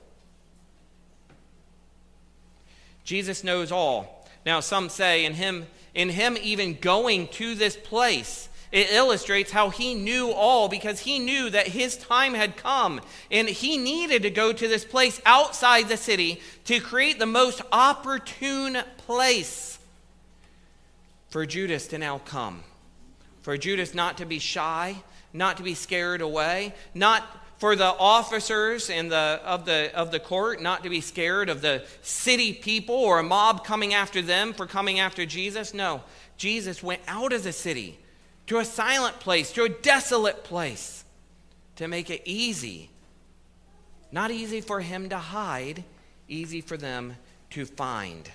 Jesus 3.03 3.43
knows 3.43 3.71
all. 3.71 4.29
Now, 4.45 4.59
some 4.59 4.89
say 4.89 5.25
in 5.25 5.33
him, 5.33 5.65
in 5.95 6.09
him 6.09 6.37
even 6.39 6.77
going 6.79 7.29
to 7.29 7.55
this 7.55 7.75
place, 7.75 8.47
it 8.71 8.91
illustrates 8.91 9.51
how 9.51 9.69
he 9.69 9.95
knew 9.95 10.31
all 10.31 10.69
because 10.69 10.99
he 10.99 11.17
knew 11.17 11.49
that 11.49 11.67
his 11.67 11.97
time 11.97 12.35
had 12.35 12.55
come 12.55 13.01
and 13.31 13.47
he 13.47 13.77
needed 13.77 14.21
to 14.23 14.29
go 14.29 14.53
to 14.53 14.67
this 14.67 14.85
place 14.85 15.19
outside 15.25 15.87
the 15.89 15.97
city 15.97 16.39
to 16.65 16.79
create 16.79 17.17
the 17.17 17.25
most 17.25 17.61
opportune 17.71 18.77
place 18.97 19.79
for 21.29 21.45
Judas 21.45 21.87
to 21.87 21.97
now 21.97 22.19
come. 22.19 22.63
For 23.41 23.57
Judas 23.57 23.95
not 23.95 24.17
to 24.17 24.25
be 24.25 24.39
shy, 24.39 24.97
not 25.33 25.57
to 25.57 25.63
be 25.63 25.73
scared 25.73 26.21
away, 26.21 26.73
not 26.93 27.23
for 27.57 27.75
the 27.75 27.85
officers 27.85 28.89
and 28.89 29.11
the, 29.11 29.41
of, 29.43 29.65
the, 29.65 29.91
of 29.93 30.11
the 30.11 30.19
court 30.19 30.61
not 30.61 30.83
to 30.83 30.89
be 30.89 31.01
scared 31.01 31.49
of 31.49 31.61
the 31.61 31.83
city 32.01 32.53
people 32.53 32.95
or 32.95 33.19
a 33.19 33.23
mob 33.23 33.65
coming 33.65 33.93
after 33.93 34.21
them 34.21 34.53
for 34.53 34.65
coming 34.65 34.99
after 34.99 35.25
Jesus. 35.25 35.73
No, 35.73 36.01
Jesus 36.37 36.81
went 36.81 37.01
out 37.07 37.33
of 37.33 37.43
the 37.43 37.51
city 37.51 37.99
to 38.49 38.57
a 38.57 38.65
silent 38.65 39.19
place, 39.19 39.51
to 39.53 39.63
a 39.63 39.69
desolate 39.69 40.43
place, 40.43 41.05
to 41.75 41.87
make 41.87 42.09
it 42.09 42.23
easy. 42.25 42.89
Not 44.11 44.31
easy 44.31 44.59
for 44.59 44.81
him 44.81 45.09
to 45.09 45.17
hide, 45.19 45.83
easy 46.27 46.59
for 46.59 46.75
them 46.75 47.15
to 47.51 47.65
find. 47.65 48.29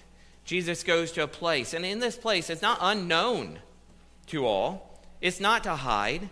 Jesus 0.44 0.84
goes 0.84 1.10
to 1.12 1.24
a 1.24 1.28
place, 1.28 1.74
and 1.74 1.84
in 1.84 1.98
this 1.98 2.16
place, 2.16 2.48
it's 2.48 2.62
not 2.62 2.78
unknown 2.80 3.58
to 4.28 4.46
all. 4.46 5.00
It's 5.20 5.40
not 5.40 5.64
to 5.64 5.74
hide, 5.74 6.28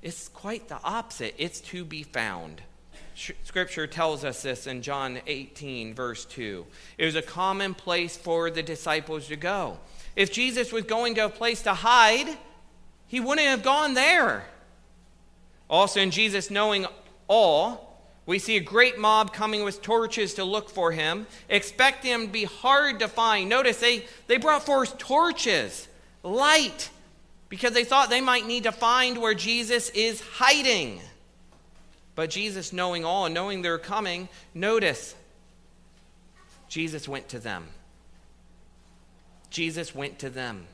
it's 0.00 0.28
quite 0.28 0.68
the 0.68 0.80
opposite. 0.82 1.34
It's 1.36 1.60
to 1.60 1.84
be 1.84 2.04
found. 2.04 2.62
Scripture 3.14 3.86
tells 3.86 4.24
us 4.24 4.42
this 4.42 4.66
in 4.66 4.80
John 4.80 5.20
18, 5.26 5.92
verse 5.92 6.24
2. 6.24 6.64
It 6.96 7.04
was 7.04 7.16
a 7.16 7.22
common 7.22 7.74
place 7.74 8.16
for 8.16 8.48
the 8.50 8.62
disciples 8.62 9.26
to 9.28 9.36
go. 9.36 9.78
If 10.16 10.32
Jesus 10.32 10.72
was 10.72 10.84
going 10.84 11.16
to 11.16 11.26
a 11.26 11.28
place 11.28 11.62
to 11.62 11.74
hide, 11.74 12.38
he 13.08 13.20
wouldn't 13.20 13.46
have 13.46 13.62
gone 13.62 13.94
there. 13.94 14.44
Also, 15.68 16.00
in 16.00 16.10
Jesus 16.10 16.50
knowing 16.50 16.86
all, 17.26 18.00
we 18.26 18.38
see 18.38 18.56
a 18.56 18.60
great 18.60 18.98
mob 18.98 19.32
coming 19.32 19.64
with 19.64 19.80
torches 19.80 20.34
to 20.34 20.44
look 20.44 20.68
for 20.68 20.92
him, 20.92 21.26
expect 21.48 22.04
him 22.04 22.26
to 22.26 22.32
be 22.32 22.44
hard 22.44 23.00
to 23.00 23.08
find. 23.08 23.48
Notice 23.48 23.80
they, 23.80 24.04
they 24.26 24.36
brought 24.36 24.64
forth 24.64 24.98
torches, 24.98 25.88
light, 26.22 26.90
because 27.48 27.72
they 27.72 27.84
thought 27.84 28.10
they 28.10 28.20
might 28.20 28.46
need 28.46 28.64
to 28.64 28.72
find 28.72 29.18
where 29.18 29.34
Jesus 29.34 29.88
is 29.90 30.20
hiding. 30.20 31.00
But 32.14 32.30
Jesus, 32.30 32.72
knowing 32.72 33.04
all 33.04 33.24
and 33.24 33.34
knowing 33.34 33.62
they're 33.62 33.78
coming, 33.78 34.28
notice 34.52 35.14
Jesus 36.68 37.08
went 37.08 37.28
to 37.30 37.38
them. 37.38 37.68
Jesus 39.48 39.94
went 39.94 40.18
to 40.18 40.28
them. 40.28 40.66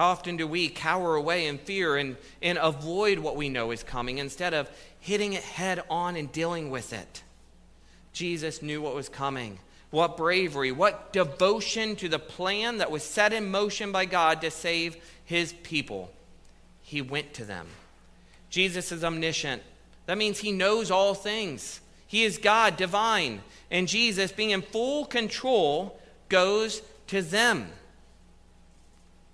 How 0.00 0.12
often 0.12 0.38
do 0.38 0.46
we 0.46 0.70
cower 0.70 1.14
away 1.14 1.46
in 1.46 1.58
fear 1.58 1.98
and, 1.98 2.16
and 2.40 2.56
avoid 2.56 3.18
what 3.18 3.36
we 3.36 3.50
know 3.50 3.70
is 3.70 3.82
coming 3.82 4.16
instead 4.16 4.54
of 4.54 4.70
hitting 4.98 5.34
it 5.34 5.42
head 5.42 5.82
on 5.90 6.16
and 6.16 6.32
dealing 6.32 6.70
with 6.70 6.94
it? 6.94 7.22
Jesus 8.14 8.62
knew 8.62 8.80
what 8.80 8.94
was 8.94 9.10
coming. 9.10 9.58
What 9.90 10.16
bravery, 10.16 10.72
what 10.72 11.12
devotion 11.12 11.96
to 11.96 12.08
the 12.08 12.18
plan 12.18 12.78
that 12.78 12.90
was 12.90 13.02
set 13.02 13.34
in 13.34 13.50
motion 13.50 13.92
by 13.92 14.06
God 14.06 14.40
to 14.40 14.50
save 14.50 14.96
his 15.26 15.52
people. 15.52 16.10
He 16.80 17.02
went 17.02 17.34
to 17.34 17.44
them. 17.44 17.66
Jesus 18.48 18.92
is 18.92 19.04
omniscient. 19.04 19.62
That 20.06 20.16
means 20.16 20.38
he 20.38 20.50
knows 20.50 20.90
all 20.90 21.12
things. 21.12 21.82
He 22.06 22.24
is 22.24 22.38
God, 22.38 22.78
divine. 22.78 23.42
And 23.70 23.86
Jesus, 23.86 24.32
being 24.32 24.48
in 24.48 24.62
full 24.62 25.04
control, 25.04 26.00
goes 26.30 26.80
to 27.08 27.20
them. 27.20 27.70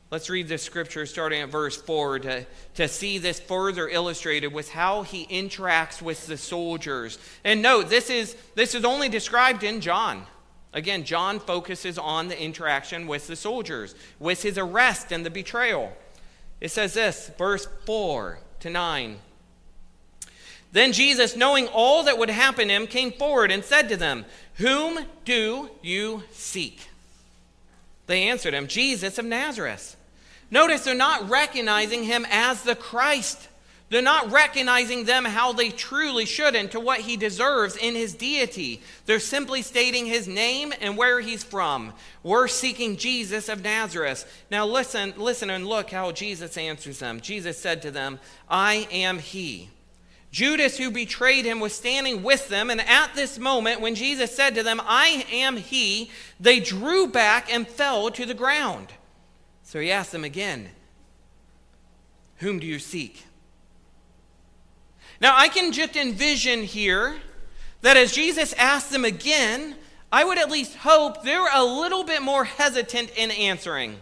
Let's 0.08 0.30
read 0.30 0.46
the 0.46 0.58
scripture 0.58 1.04
starting 1.04 1.42
at 1.42 1.48
verse 1.48 1.76
4 1.76 2.20
to, 2.20 2.46
to 2.75 2.86
see 2.86 3.18
this 3.18 3.40
further 3.40 3.88
illustrated 3.88 4.52
with 4.52 4.70
how 4.70 5.02
he 5.02 5.26
interacts 5.26 6.00
with 6.00 6.26
the 6.28 6.36
soldiers. 6.36 7.18
And 7.42 7.60
note, 7.60 7.88
this 7.88 8.08
is, 8.08 8.36
this 8.54 8.76
is 8.76 8.84
only 8.84 9.08
described 9.08 9.64
in 9.64 9.80
John. 9.80 10.25
Again, 10.72 11.04
John 11.04 11.40
focuses 11.40 11.98
on 11.98 12.28
the 12.28 12.40
interaction 12.40 13.08
with 13.08 13.26
the 13.26 13.34
soldiers, 13.34 13.96
with 14.20 14.42
his 14.42 14.58
arrest 14.58 15.10
and 15.10 15.26
the 15.26 15.30
betrayal. 15.30 15.92
It 16.60 16.70
says 16.70 16.94
this, 16.94 17.32
verse 17.36 17.66
4 17.84 18.38
to 18.60 18.70
9. 18.70 19.16
Then 20.70 20.92
Jesus, 20.92 21.34
knowing 21.34 21.66
all 21.68 22.04
that 22.04 22.18
would 22.18 22.30
happen 22.30 22.68
to 22.68 22.75
him, 22.75 22.86
came 22.86 23.10
forward 23.10 23.50
and 23.50 23.64
said 23.64 23.88
to 23.88 23.96
them, 23.96 24.25
Whom 24.54 25.00
do 25.25 25.70
you 25.82 26.22
seek? 26.30 26.80
They 28.06 28.25
answered 28.28 28.54
him, 28.54 28.66
Jesus 28.68 29.18
of 29.18 29.25
Nazareth. 29.25 29.96
Notice 30.50 30.84
they're 30.84 30.94
not 30.94 31.28
recognizing 31.28 32.04
him 32.04 32.26
as 32.30 32.62
the 32.62 32.76
Christ. 32.76 33.48
They're 33.88 34.02
not 34.02 34.32
recognizing 34.32 35.04
them 35.04 35.25
how 35.25 35.52
they 35.52 35.70
truly 35.70 36.25
should 36.25 36.56
and 36.56 36.70
to 36.72 36.80
what 36.80 37.00
he 37.00 37.16
deserves 37.16 37.76
in 37.76 37.94
his 37.94 38.14
deity. 38.14 38.82
They're 39.06 39.20
simply 39.20 39.62
stating 39.62 40.06
his 40.06 40.26
name 40.26 40.72
and 40.80 40.96
where 40.96 41.20
he's 41.20 41.44
from. 41.44 41.92
We're 42.25 42.48
seeking 42.48 42.96
Jesus 42.96 43.48
of 43.48 43.62
Nazareth. 43.62 44.44
Now 44.50 44.66
listen, 44.66 45.14
listen 45.16 45.50
and 45.50 45.66
look 45.66 45.90
how 45.90 46.10
Jesus 46.10 46.56
answers 46.56 46.98
them. 46.98 47.20
Jesus 47.20 47.58
said 47.58 47.82
to 47.82 47.92
them, 47.92 48.18
I 48.48 48.88
am 48.90 49.20
he. 49.20 49.70
Judas, 50.37 50.76
who 50.76 50.90
betrayed 50.90 51.47
him, 51.47 51.61
was 51.61 51.73
standing 51.73 52.23
with 52.23 52.50
them, 52.50 52.69
and 52.69 52.83
at 52.83 53.14
this 53.14 53.38
moment, 53.38 53.81
when 53.81 53.95
Jesus 53.95 54.37
said 54.37 54.55
to 54.55 54.62
them, 54.62 54.83
I 54.85 55.25
am 55.33 55.57
he, 55.57 56.11
they 56.38 56.61
drew 56.61 57.07
back 57.07 57.50
and 57.50 57.66
fell 57.66 58.11
to 58.11 58.26
the 58.26 58.35
ground. 58.35 58.88
So 59.62 59.81
he 59.81 59.90
asked 59.90 60.12
them 60.12 60.25
again, 60.25 60.69
Whom 62.40 62.59
do 62.59 62.66
you 62.66 62.78
seek? 62.78 63.25
Now, 65.23 65.35
I 65.35 65.49
can 65.49 65.73
just 65.73 65.97
envision 65.97 66.64
here 66.64 67.16
that 67.81 67.97
as 67.97 68.12
Jesus 68.12 68.52
asked 68.59 68.90
them 68.90 69.07
again, 69.07 69.75
I 70.12 70.23
would 70.23 70.37
at 70.37 70.50
least 70.50 70.76
hope 70.76 71.23
they're 71.23 71.49
a 71.50 71.64
little 71.64 72.05
bit 72.05 72.21
more 72.21 72.45
hesitant 72.45 73.11
in 73.16 73.31
answering. 73.31 73.97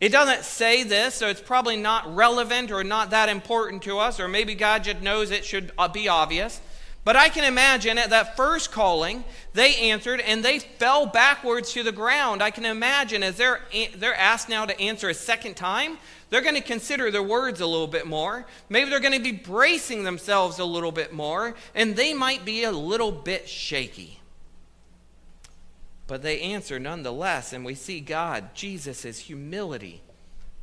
It 0.00 0.12
doesn't 0.12 0.44
say 0.44 0.82
this, 0.82 1.14
so 1.14 1.28
it's 1.28 1.42
probably 1.42 1.76
not 1.76 2.14
relevant 2.14 2.70
or 2.70 2.82
not 2.82 3.10
that 3.10 3.28
important 3.28 3.82
to 3.82 3.98
us, 3.98 4.18
or 4.18 4.28
maybe 4.28 4.54
God 4.54 4.84
just 4.84 5.02
knows 5.02 5.30
it 5.30 5.44
should 5.44 5.72
uh, 5.76 5.88
be 5.88 6.08
obvious. 6.08 6.60
But 7.04 7.16
I 7.16 7.28
can 7.28 7.44
imagine 7.44 7.98
at 7.98 8.10
that 8.10 8.36
first 8.36 8.72
calling, 8.72 9.24
they 9.54 9.74
answered 9.76 10.20
and 10.20 10.42
they 10.42 10.58
fell 10.58 11.06
backwards 11.06 11.72
to 11.72 11.82
the 11.82 11.92
ground. 11.92 12.42
I 12.42 12.50
can 12.50 12.66
imagine 12.66 13.22
as 13.22 13.36
they're, 13.36 13.60
they're 13.96 14.14
asked 14.14 14.48
now 14.48 14.66
to 14.66 14.78
answer 14.78 15.08
a 15.08 15.14
second 15.14 15.56
time, 15.56 15.98
they're 16.28 16.42
going 16.42 16.54
to 16.54 16.60
consider 16.60 17.10
their 17.10 17.22
words 17.22 17.60
a 17.60 17.66
little 17.66 17.86
bit 17.86 18.06
more. 18.06 18.46
Maybe 18.68 18.90
they're 18.90 19.00
going 19.00 19.14
to 19.14 19.20
be 19.20 19.32
bracing 19.32 20.04
themselves 20.04 20.58
a 20.58 20.64
little 20.64 20.92
bit 20.92 21.12
more, 21.12 21.54
and 21.74 21.96
they 21.96 22.14
might 22.14 22.44
be 22.44 22.64
a 22.64 22.72
little 22.72 23.12
bit 23.12 23.48
shaky. 23.48 24.19
But 26.10 26.22
they 26.22 26.40
answer 26.40 26.80
nonetheless, 26.80 27.52
and 27.52 27.64
we 27.64 27.76
see 27.76 28.00
God, 28.00 28.52
Jesus' 28.52 29.02
his 29.02 29.20
humility, 29.20 30.02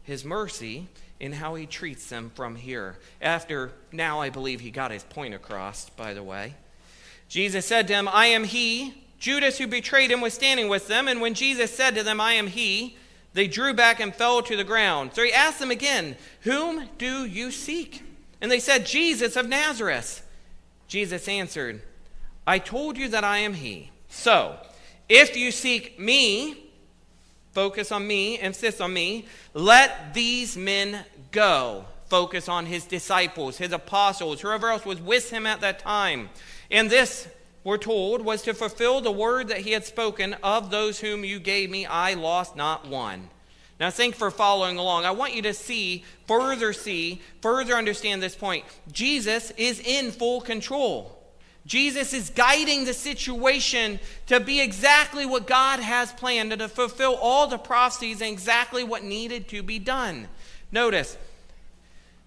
his 0.03 0.25
mercy, 0.25 0.89
in 1.21 1.31
how 1.31 1.55
he 1.55 1.65
treats 1.65 2.09
them 2.09 2.33
from 2.35 2.57
here. 2.57 2.97
After 3.21 3.71
now, 3.93 4.19
I 4.19 4.29
believe 4.29 4.59
he 4.59 4.71
got 4.71 4.91
his 4.91 5.05
point 5.05 5.33
across, 5.33 5.89
by 5.91 6.13
the 6.13 6.21
way. 6.21 6.55
Jesus 7.29 7.65
said 7.65 7.87
to 7.87 7.93
him, 7.93 8.09
I 8.09 8.25
am 8.25 8.43
he. 8.43 9.05
Judas, 9.19 9.57
who 9.57 9.67
betrayed 9.67 10.11
him, 10.11 10.19
was 10.19 10.33
standing 10.33 10.67
with 10.67 10.89
them, 10.89 11.07
and 11.07 11.21
when 11.21 11.33
Jesus 11.33 11.73
said 11.73 11.95
to 11.95 12.03
them, 12.03 12.19
I 12.19 12.33
am 12.33 12.47
he, 12.47 12.97
they 13.31 13.47
drew 13.47 13.73
back 13.73 14.01
and 14.01 14.13
fell 14.13 14.41
to 14.41 14.57
the 14.57 14.65
ground. 14.65 15.11
So 15.13 15.23
he 15.23 15.31
asked 15.31 15.59
them 15.59 15.71
again, 15.71 16.17
Whom 16.41 16.89
do 16.97 17.25
you 17.25 17.51
seek? 17.51 18.03
And 18.41 18.51
they 18.51 18.59
said, 18.59 18.85
Jesus 18.85 19.37
of 19.37 19.47
Nazareth. 19.47 20.27
Jesus 20.89 21.29
answered, 21.29 21.83
I 22.45 22.59
told 22.59 22.97
you 22.97 23.07
that 23.07 23.23
I 23.23 23.37
am 23.37 23.53
he. 23.53 23.91
So, 24.09 24.57
if 25.09 25.37
you 25.37 25.51
seek 25.51 25.99
me, 25.99 26.71
focus 27.53 27.91
on 27.91 28.05
me, 28.05 28.39
insist 28.39 28.81
on 28.81 28.93
me, 28.93 29.25
let 29.53 30.13
these 30.13 30.57
men 30.57 31.05
go. 31.31 31.85
Focus 32.05 32.47
on 32.47 32.65
his 32.65 32.85
disciples, 32.85 33.57
his 33.57 33.73
apostles, 33.73 34.39
whoever 34.39 34.69
else 34.69 34.85
was 34.85 35.01
with 35.01 35.29
him 35.29 35.45
at 35.45 35.59
that 35.61 35.79
time. 35.79 36.29
And 36.71 36.89
this 36.89 37.27
we're 37.67 37.77
told, 37.77 38.21
was 38.21 38.43
to 38.43 38.53
fulfill 38.53 39.01
the 39.01 39.11
word 39.11 39.49
that 39.49 39.57
he 39.59 39.71
had 39.71 39.83
spoken 39.83 40.35
of 40.41 40.71
those 40.71 41.01
whom 41.01 41.25
you 41.25 41.37
gave 41.37 41.69
me, 41.69 41.85
I 41.85 42.13
lost 42.13 42.55
not 42.55 42.87
one. 42.87 43.29
Now, 43.77 43.89
thank 43.89 44.15
for 44.15 44.31
following 44.31 44.77
along. 44.77 45.03
I 45.03 45.11
want 45.11 45.35
you 45.35 45.41
to 45.41 45.53
see, 45.53 46.05
further 46.27 46.71
see, 46.71 47.21
further 47.41 47.73
understand 47.75 48.23
this 48.23 48.35
point. 48.35 48.63
Jesus 48.91 49.51
is 49.51 49.81
in 49.81 50.11
full 50.11 50.39
control. 50.39 51.17
Jesus 51.67 52.13
is 52.13 52.29
guiding 52.29 52.85
the 52.85 52.93
situation 52.93 53.99
to 54.27 54.39
be 54.39 54.61
exactly 54.61 55.25
what 55.25 55.45
God 55.45 55.81
has 55.81 56.13
planned 56.13 56.53
and 56.53 56.61
to 56.61 56.69
fulfill 56.69 57.15
all 57.15 57.47
the 57.47 57.57
prophecies 57.57 58.21
and 58.21 58.31
exactly 58.31 58.85
what 58.85 59.03
needed 59.03 59.49
to 59.49 59.61
be 59.61 59.77
done. 59.77 60.29
Notice, 60.71 61.17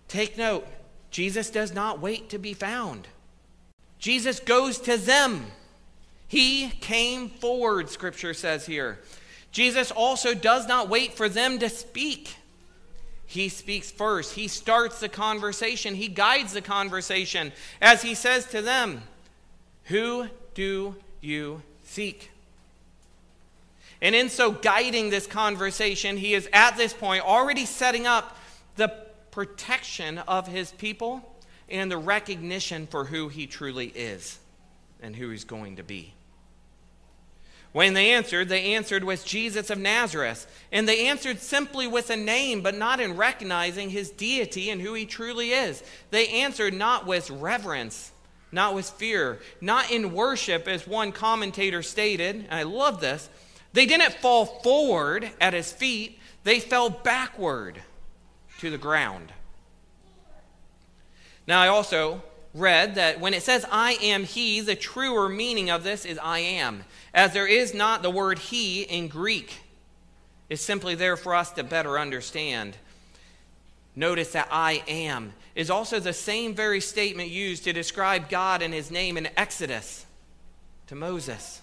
take 0.09 0.37
note, 0.37 0.67
Jesus 1.11 1.49
does 1.49 1.73
not 1.73 2.01
wait 2.01 2.29
to 2.29 2.39
be 2.39 2.53
found. 2.53 3.09
Jesus 3.99 4.41
goes 4.41 4.79
to 4.81 4.99
them. 4.99 5.47
He 6.29 6.69
came 6.69 7.31
forward, 7.31 7.89
scripture 7.89 8.35
says 8.35 8.67
here. 8.67 8.99
Jesus 9.53 9.91
also 9.91 10.35
does 10.35 10.69
not 10.69 10.91
wait 10.91 11.15
for 11.15 11.31
them 11.31 11.59
to 11.59 11.71
speak. 11.71 12.37
He 13.27 13.49
speaks 13.49 13.91
first. 13.91 14.35
He 14.35 14.49
starts 14.49 15.01
the 15.01 15.09
conversation. 15.09 15.95
He 15.95 16.09
guides 16.09 16.53
the 16.53 16.61
conversation 16.61 17.53
as 17.81 18.03
he 18.03 18.15
says 18.15 18.45
to 18.47 18.61
them, 18.61 19.03
Who 19.91 20.29
do 20.55 20.95
you 21.21 21.63
seek? 21.85 22.31
And 24.01 24.15
in 24.15 24.29
so 24.29 24.53
guiding 24.53 25.11
this 25.11 25.27
conversation, 25.27 26.17
he 26.17 26.33
is 26.33 26.49
at 26.53 26.77
this 26.77 26.93
point 26.93 27.25
already 27.25 27.67
setting 27.67 28.07
up 28.07 28.37
the 28.77 28.89
protection 29.31 30.19
of 30.19 30.47
his 30.47 30.71
people 30.73 31.37
and 31.69 31.91
the 31.91 31.99
recognition 31.99 32.87
for 32.87 33.05
who 33.05 33.29
he 33.29 33.47
truly 33.47 33.89
is 33.89 34.39
and 35.03 35.15
who 35.15 35.29
he's 35.31 35.45
going 35.45 35.77
to 35.77 35.83
be. 35.83 36.15
When 37.73 37.95
they 37.95 38.13
answered, 38.13 38.49
they 38.49 38.75
answered 38.75 39.03
with 39.05 39.25
Jesus 39.25 39.71
of 39.71 39.79
Nazareth. 39.79 40.47
And 40.73 40.89
they 40.89 41.09
answered 41.09 41.41
simply 41.41 41.87
with 41.87 42.11
a 42.11 42.17
name, 42.17 42.63
but 42.63 42.77
not 42.77 43.01
in 43.01 43.17
recognizing 43.17 43.91
his 43.91 44.11
deity 44.11 44.71
and 44.71 44.81
who 44.81 44.95
he 44.95 45.05
truly 45.05 45.51
is. 45.51 45.83
They 46.11 46.29
answered 46.29 46.75
not 46.75 47.07
with 47.07 47.31
reverence, 47.31 48.13
not 48.53 48.75
with 48.75 48.91
fear, 48.91 49.39
not 49.61 49.91
in 49.91 50.13
worship, 50.13 50.67
as 50.67 50.87
one 50.87 51.13
commentator 51.13 51.83
stated. 51.83 52.37
And 52.37 52.55
I 52.55 52.65
love 52.65 53.01
this. 53.01 53.29
They 53.73 53.87
didn't 53.87 54.15
fall 54.15 54.47
forward 54.47 55.31
at 55.41 55.55
his 55.55 55.73
feet, 55.73 56.19
they 56.43 56.59
fell 56.59 56.91
backward 56.91 57.81
to 58.59 58.71
the 58.71 58.79
ground. 58.79 59.33
Now, 61.47 61.61
I 61.61 61.69
also 61.69 62.23
read 62.55 62.97
that 62.97 63.21
when 63.21 63.35
it 63.35 63.43
says 63.43 63.65
I 63.71 63.93
am 64.03 64.25
he, 64.25 64.61
the 64.61 64.75
truer 64.75 65.29
meaning 65.29 65.71
of 65.71 65.85
this 65.85 66.05
is 66.05 66.19
I 66.19 66.41
am, 66.41 66.85
as 67.15 67.33
there 67.33 67.47
is 67.47 67.75
not 67.75 68.03
the 68.03 68.11
word 68.11 68.39
he 68.39 68.83
in 68.83 69.09
Greek. 69.09 69.61
It's 70.49 70.63
simply 70.63 70.95
there 70.95 71.17
for 71.17 71.35
us 71.35 71.53
to 71.53 71.63
better 71.63 71.99
understand. 71.99 72.77
Notice 74.01 74.33
that 74.33 74.49
I 74.51 74.83
am 74.89 75.35
is 75.55 75.69
also 75.69 76.01
the 76.01 76.15
same 76.15 76.55
very 76.55 76.81
statement 76.81 77.29
used 77.29 77.65
to 77.65 77.75
describe 77.75 78.31
God 78.31 78.63
and 78.63 78.73
his 78.73 78.91
name 78.91 79.19
in 79.19 79.29
Exodus 79.37 80.07
to 80.87 80.95
Moses. 80.95 81.61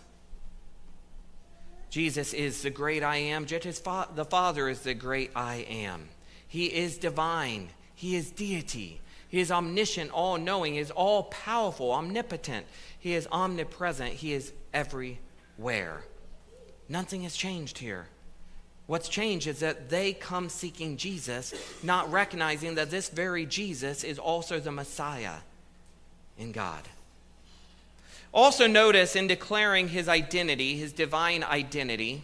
Jesus 1.90 2.36
is 2.36 2.62
the 2.62 2.70
great 2.70 3.02
I 3.02 3.16
am, 3.16 3.48
just 3.48 3.66
as 3.66 3.80
the 4.14 4.24
Father 4.24 4.70
is 4.70 4.82
the 4.82 4.94
great 4.94 5.32
I 5.36 5.66
am. 5.68 6.10
He 6.48 6.68
is 6.68 7.00
divine, 7.00 7.70
He 7.96 8.16
is 8.16 8.30
deity. 8.30 9.02
He 9.28 9.40
is 9.40 9.52
omniscient, 9.52 10.12
all 10.12 10.38
knowing. 10.38 10.74
He 10.76 10.80
is 10.80 10.92
all 10.92 11.24
powerful, 11.24 11.92
omnipotent. 11.92 12.68
He 13.00 13.16
is 13.16 13.28
omnipresent. 13.32 14.14
He 14.14 14.34
is 14.34 14.54
everywhere. 14.76 16.04
Nothing 16.88 17.24
has 17.24 17.36
changed 17.36 17.80
here. 17.80 18.10
What's 18.88 19.10
changed 19.10 19.48
is 19.48 19.60
that 19.60 19.90
they 19.90 20.14
come 20.14 20.48
seeking 20.50 20.96
Jesus, 20.98 21.54
not 21.84 22.12
recognizing 22.12 22.76
that 22.76 22.90
this 22.90 23.10
very 23.10 23.46
Jesus 23.46 24.04
is 24.04 24.18
also 24.18 24.60
the 24.60 24.72
Messiah 24.72 25.36
in 26.38 26.54
God. 26.54 26.84
Also, 28.34 28.66
notice 28.66 29.16
in 29.16 29.28
declaring 29.28 29.90
his 29.90 30.08
identity, 30.08 30.78
his 30.78 30.94
divine 30.94 31.44
identity, 31.44 32.24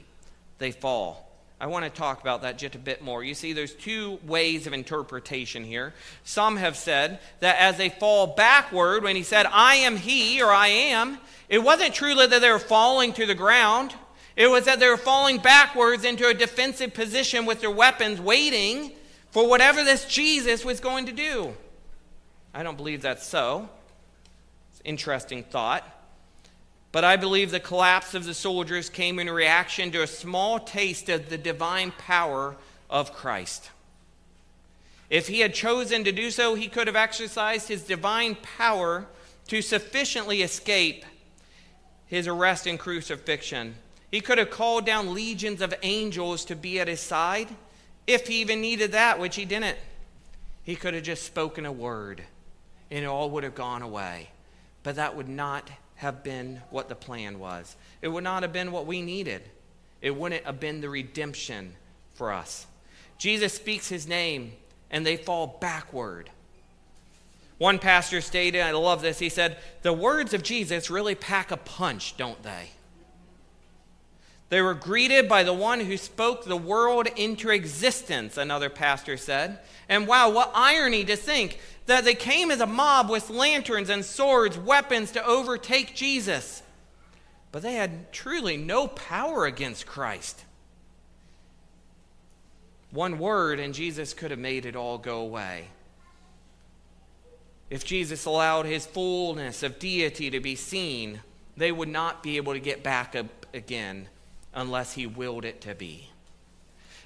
they 0.59 0.71
fall. 0.71 1.29
I 1.59 1.67
want 1.67 1.85
to 1.85 1.89
talk 1.89 2.21
about 2.21 2.41
that 2.41 2.57
just 2.57 2.75
a 2.75 2.79
bit 2.79 3.01
more. 3.01 3.23
You 3.23 3.33
see, 3.33 3.53
there's 3.53 3.73
two 3.73 4.19
ways 4.25 4.67
of 4.67 4.73
interpretation 4.73 5.63
here. 5.63 5.93
Some 6.23 6.57
have 6.57 6.75
said 6.75 7.19
that 7.39 7.57
as 7.57 7.77
they 7.77 7.89
fall 7.89 8.27
backward, 8.27 9.03
when 9.03 9.15
he 9.15 9.23
said, 9.23 9.45
I 9.49 9.75
am 9.75 9.95
he 9.95 10.41
or 10.41 10.51
I 10.51 10.67
am, 10.67 11.19
it 11.47 11.59
wasn't 11.59 11.93
truly 11.93 12.27
that 12.27 12.41
they 12.41 12.51
were 12.51 12.59
falling 12.59 13.13
to 13.13 13.25
the 13.25 13.35
ground. 13.35 13.93
It 14.35 14.47
was 14.47 14.65
that 14.65 14.79
they 14.79 14.87
were 14.87 14.97
falling 14.97 15.37
backwards 15.37 16.03
into 16.03 16.27
a 16.27 16.33
defensive 16.33 16.93
position 16.93 17.45
with 17.45 17.61
their 17.61 17.71
weapons, 17.71 18.19
waiting 18.19 18.91
for 19.31 19.47
whatever 19.47 19.83
this 19.83 20.05
Jesus 20.05 20.65
was 20.65 20.79
going 20.79 21.05
to 21.05 21.11
do. 21.11 21.53
I 22.53 22.63
don't 22.63 22.77
believe 22.77 23.01
that's 23.01 23.25
so. 23.25 23.69
It's 24.71 24.79
an 24.79 24.87
interesting 24.87 25.43
thought. 25.43 25.87
But 26.91 27.03
I 27.03 27.15
believe 27.15 27.49
the 27.49 27.59
collapse 27.59 28.13
of 28.13 28.25
the 28.25 28.35
soldiers 28.35 28.89
came 28.89 29.19
in 29.19 29.29
reaction 29.29 29.91
to 29.91 30.03
a 30.03 30.07
small 30.07 30.59
taste 30.59 31.09
of 31.09 31.29
the 31.29 31.37
divine 31.39 31.91
power 31.97 32.55
of 32.89 33.13
Christ. 33.13 33.71
If 35.09 35.27
he 35.27 35.39
had 35.39 35.53
chosen 35.53 36.03
to 36.03 36.11
do 36.11 36.29
so, 36.29 36.53
he 36.53 36.67
could 36.67 36.87
have 36.87 36.95
exercised 36.95 37.67
his 37.67 37.83
divine 37.83 38.35
power 38.35 39.07
to 39.47 39.61
sufficiently 39.61 40.41
escape 40.41 41.03
his 42.05 42.27
arrest 42.27 42.67
and 42.67 42.79
crucifixion. 42.79 43.75
He 44.13 44.21
could 44.21 44.37
have 44.37 44.51
called 44.51 44.85
down 44.85 45.15
legions 45.15 45.59
of 45.59 45.73
angels 45.81 46.45
to 46.45 46.55
be 46.55 46.79
at 46.79 46.87
his 46.87 46.99
side 46.99 47.47
if 48.05 48.27
he 48.27 48.41
even 48.41 48.61
needed 48.61 48.91
that, 48.91 49.17
which 49.17 49.35
he 49.35 49.43
didn't. 49.43 49.79
He 50.61 50.75
could 50.75 50.93
have 50.93 51.01
just 51.01 51.23
spoken 51.23 51.65
a 51.65 51.71
word 51.71 52.21
and 52.91 53.03
it 53.03 53.07
all 53.07 53.31
would 53.31 53.43
have 53.43 53.55
gone 53.55 53.81
away. 53.81 54.29
But 54.83 54.97
that 54.97 55.15
would 55.15 55.27
not 55.27 55.71
have 55.95 56.23
been 56.23 56.61
what 56.69 56.89
the 56.89 56.95
plan 56.95 57.39
was. 57.39 57.75
It 58.03 58.07
would 58.07 58.23
not 58.23 58.43
have 58.43 58.53
been 58.53 58.71
what 58.71 58.85
we 58.85 59.01
needed. 59.01 59.41
It 59.99 60.15
wouldn't 60.15 60.45
have 60.45 60.59
been 60.59 60.81
the 60.81 60.91
redemption 60.91 61.73
for 62.13 62.31
us. 62.31 62.67
Jesus 63.17 63.53
speaks 63.53 63.89
his 63.89 64.07
name 64.07 64.53
and 64.91 65.03
they 65.03 65.17
fall 65.17 65.57
backward. 65.59 66.29
One 67.57 67.79
pastor 67.79 68.21
stated, 68.21 68.61
I 68.61 68.73
love 68.73 69.01
this, 69.01 69.17
he 69.17 69.29
said, 69.29 69.57
The 69.81 69.91
words 69.91 70.35
of 70.35 70.43
Jesus 70.43 70.91
really 70.91 71.15
pack 71.15 71.49
a 71.49 71.57
punch, 71.57 72.15
don't 72.15 72.43
they? 72.43 72.73
They 74.53 74.61
were 74.61 74.75
greeted 74.75 75.27
by 75.27 75.41
the 75.41 75.51
one 75.51 75.79
who 75.79 75.97
spoke 75.97 76.45
the 76.45 76.55
world 76.55 77.07
into 77.15 77.49
existence, 77.49 78.37
another 78.37 78.69
pastor 78.69 79.17
said. 79.17 79.57
And 79.89 80.05
wow, 80.05 80.29
what 80.29 80.51
irony 80.53 81.03
to 81.05 81.15
think 81.15 81.57
that 81.87 82.05
they 82.05 82.13
came 82.13 82.51
as 82.51 82.61
a 82.61 82.67
mob 82.67 83.09
with 83.09 83.31
lanterns 83.31 83.89
and 83.89 84.05
swords, 84.05 84.55
weapons 84.55 85.09
to 85.13 85.25
overtake 85.25 85.95
Jesus. 85.95 86.61
But 87.51 87.63
they 87.63 87.73
had 87.73 88.13
truly 88.13 88.55
no 88.55 88.87
power 88.87 89.47
against 89.47 89.87
Christ. 89.87 90.45
One 92.91 93.17
word, 93.17 93.59
and 93.59 93.73
Jesus 93.73 94.13
could 94.13 94.29
have 94.29 94.39
made 94.39 94.67
it 94.67 94.75
all 94.75 94.99
go 94.99 95.21
away. 95.21 95.69
If 97.71 97.83
Jesus 97.83 98.25
allowed 98.25 98.67
his 98.67 98.85
fullness 98.85 99.63
of 99.63 99.79
deity 99.79 100.29
to 100.29 100.39
be 100.39 100.55
seen, 100.55 101.21
they 101.57 101.71
would 101.71 101.89
not 101.89 102.21
be 102.21 102.37
able 102.37 102.53
to 102.53 102.59
get 102.59 102.83
back 102.83 103.15
up 103.15 103.47
again 103.51 104.09
unless 104.53 104.93
he 104.93 105.07
willed 105.07 105.45
it 105.45 105.61
to 105.61 105.75
be. 105.75 106.09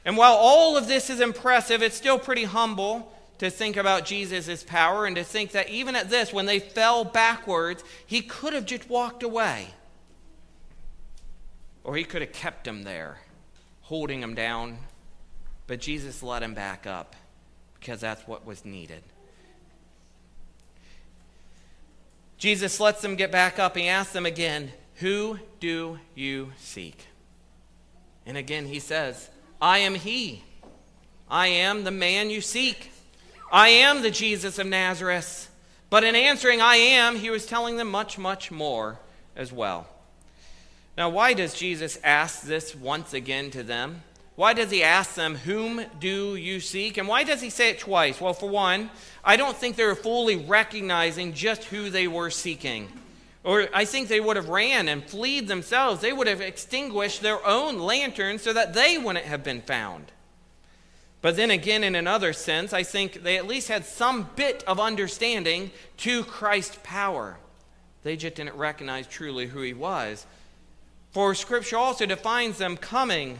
And 0.05 0.15
while 0.15 0.35
all 0.35 0.77
of 0.77 0.87
this 0.87 1.09
is 1.09 1.19
impressive, 1.19 1.81
it's 1.81 1.97
still 1.97 2.19
pretty 2.19 2.45
humble 2.45 3.11
to 3.39 3.49
think 3.49 3.77
about 3.77 4.05
Jesus' 4.05 4.63
power 4.63 5.05
and 5.05 5.15
to 5.15 5.23
think 5.23 5.51
that 5.51 5.69
even 5.69 5.95
at 5.95 6.09
this, 6.09 6.33
when 6.33 6.45
they 6.45 6.59
fell 6.59 7.03
backwards, 7.03 7.83
he 8.05 8.21
could 8.21 8.53
have 8.53 8.65
just 8.65 8.89
walked 8.89 9.21
away. 9.21 9.67
Or 11.83 11.95
he 11.95 12.03
could 12.03 12.21
have 12.21 12.33
kept 12.33 12.63
them 12.63 12.83
there, 12.83 13.19
holding 13.81 14.21
them 14.21 14.33
down. 14.33 14.79
But 15.67 15.81
Jesus 15.81 16.23
let 16.23 16.41
him 16.41 16.53
back 16.53 16.87
up 16.87 17.15
because 17.79 17.99
that's 17.99 18.27
what 18.27 18.45
was 18.45 18.65
needed. 18.65 19.03
Jesus 22.37 22.79
lets 22.79 23.01
them 23.01 23.15
get 23.15 23.31
back 23.31 23.59
up. 23.59 23.75
He 23.75 23.87
asks 23.87 24.13
them 24.13 24.25
again, 24.25 24.71
Who 24.95 25.39
do 25.59 25.99
you 26.15 26.51
seek? 26.57 27.07
And 28.27 28.37
again, 28.37 28.65
he 28.67 28.79
says, 28.79 29.29
I 29.61 29.79
am 29.79 29.95
he. 29.95 30.43
I 31.29 31.47
am 31.47 31.85
the 31.85 31.91
man 31.91 32.29
you 32.29 32.41
seek. 32.41 32.91
I 33.51 33.69
am 33.69 34.01
the 34.01 34.11
Jesus 34.11 34.59
of 34.59 34.67
Nazareth. 34.67 35.49
But 35.89 36.03
in 36.03 36.13
answering, 36.13 36.61
I 36.61 36.75
am, 36.75 37.15
he 37.15 37.29
was 37.29 37.45
telling 37.45 37.77
them 37.77 37.89
much, 37.89 38.17
much 38.17 38.51
more 38.51 38.99
as 39.35 39.53
well. 39.53 39.87
Now, 40.97 41.09
why 41.09 41.33
does 41.33 41.53
Jesus 41.53 41.97
ask 42.03 42.41
this 42.41 42.75
once 42.75 43.13
again 43.13 43.49
to 43.51 43.63
them? 43.63 44.03
Why 44.35 44.53
does 44.53 44.71
he 44.71 44.83
ask 44.83 45.15
them, 45.15 45.35
Whom 45.35 45.81
do 45.99 46.35
you 46.35 46.59
seek? 46.59 46.97
And 46.97 47.07
why 47.07 47.23
does 47.23 47.41
he 47.41 47.49
say 47.49 47.69
it 47.69 47.79
twice? 47.79 48.19
Well, 48.19 48.33
for 48.33 48.49
one, 48.49 48.89
I 49.23 49.37
don't 49.37 49.55
think 49.55 49.77
they 49.77 49.85
were 49.85 49.95
fully 49.95 50.35
recognizing 50.35 51.33
just 51.33 51.63
who 51.65 51.89
they 51.89 52.07
were 52.07 52.29
seeking. 52.29 52.89
Or 53.47 53.69
I 53.73 53.85
think 53.85 54.09
they 54.09 54.19
would 54.19 54.35
have 54.35 54.49
ran 54.49 54.89
and 54.89 55.01
fled 55.09 55.47
themselves. 55.47 56.01
They 56.01 56.11
would 56.11 56.27
have 56.27 56.41
extinguished 56.41 57.21
their 57.21 57.43
own 57.47 57.79
lanterns 57.79 58.41
so 58.41 58.51
that 58.51 58.73
they 58.73 58.97
wouldn't 58.97 59.23
have 59.23 59.41
been 59.41 59.61
found. 59.61 60.11
But 61.21 61.37
then 61.37 61.49
again, 61.49 61.81
in 61.81 61.95
another 61.95 62.33
sense, 62.33 62.73
I 62.73 62.83
think 62.83 63.23
they 63.23 63.37
at 63.37 63.47
least 63.47 63.69
had 63.69 63.85
some 63.85 64.29
bit 64.35 64.65
of 64.67 64.81
understanding 64.81 65.71
to 65.99 66.25
Christ's 66.25 66.77
power. 66.83 67.37
They 68.03 68.17
just 68.17 68.35
didn't 68.35 68.57
recognize 68.57 69.07
truly 69.07 69.45
who 69.45 69.61
he 69.61 69.73
was. 69.73 70.25
For 71.11 71.33
Scripture 71.33 71.77
also 71.77 72.05
defines 72.05 72.57
them 72.57 72.75
coming 72.75 73.39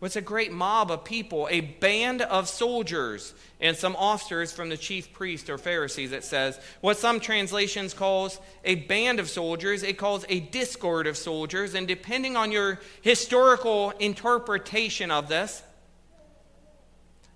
was 0.00 0.16
a 0.16 0.20
great 0.20 0.52
mob 0.52 0.90
of 0.90 1.04
people, 1.04 1.48
a 1.50 1.60
band 1.60 2.20
of 2.22 2.48
soldiers, 2.48 3.32
and 3.60 3.76
some 3.76 3.96
officers 3.96 4.52
from 4.52 4.68
the 4.68 4.76
chief 4.76 5.12
priest 5.12 5.48
or 5.48 5.56
Pharisees, 5.56 6.12
it 6.12 6.24
says. 6.24 6.58
What 6.80 6.98
some 6.98 7.20
translations 7.20 7.94
calls 7.94 8.38
a 8.64 8.74
band 8.74 9.20
of 9.20 9.30
soldiers, 9.30 9.82
it 9.82 9.96
calls 9.96 10.26
a 10.28 10.40
discord 10.40 11.06
of 11.06 11.16
soldiers, 11.16 11.74
and 11.74 11.88
depending 11.88 12.36
on 12.36 12.52
your 12.52 12.80
historical 13.02 13.90
interpretation 13.92 15.10
of 15.10 15.28
this, 15.28 15.62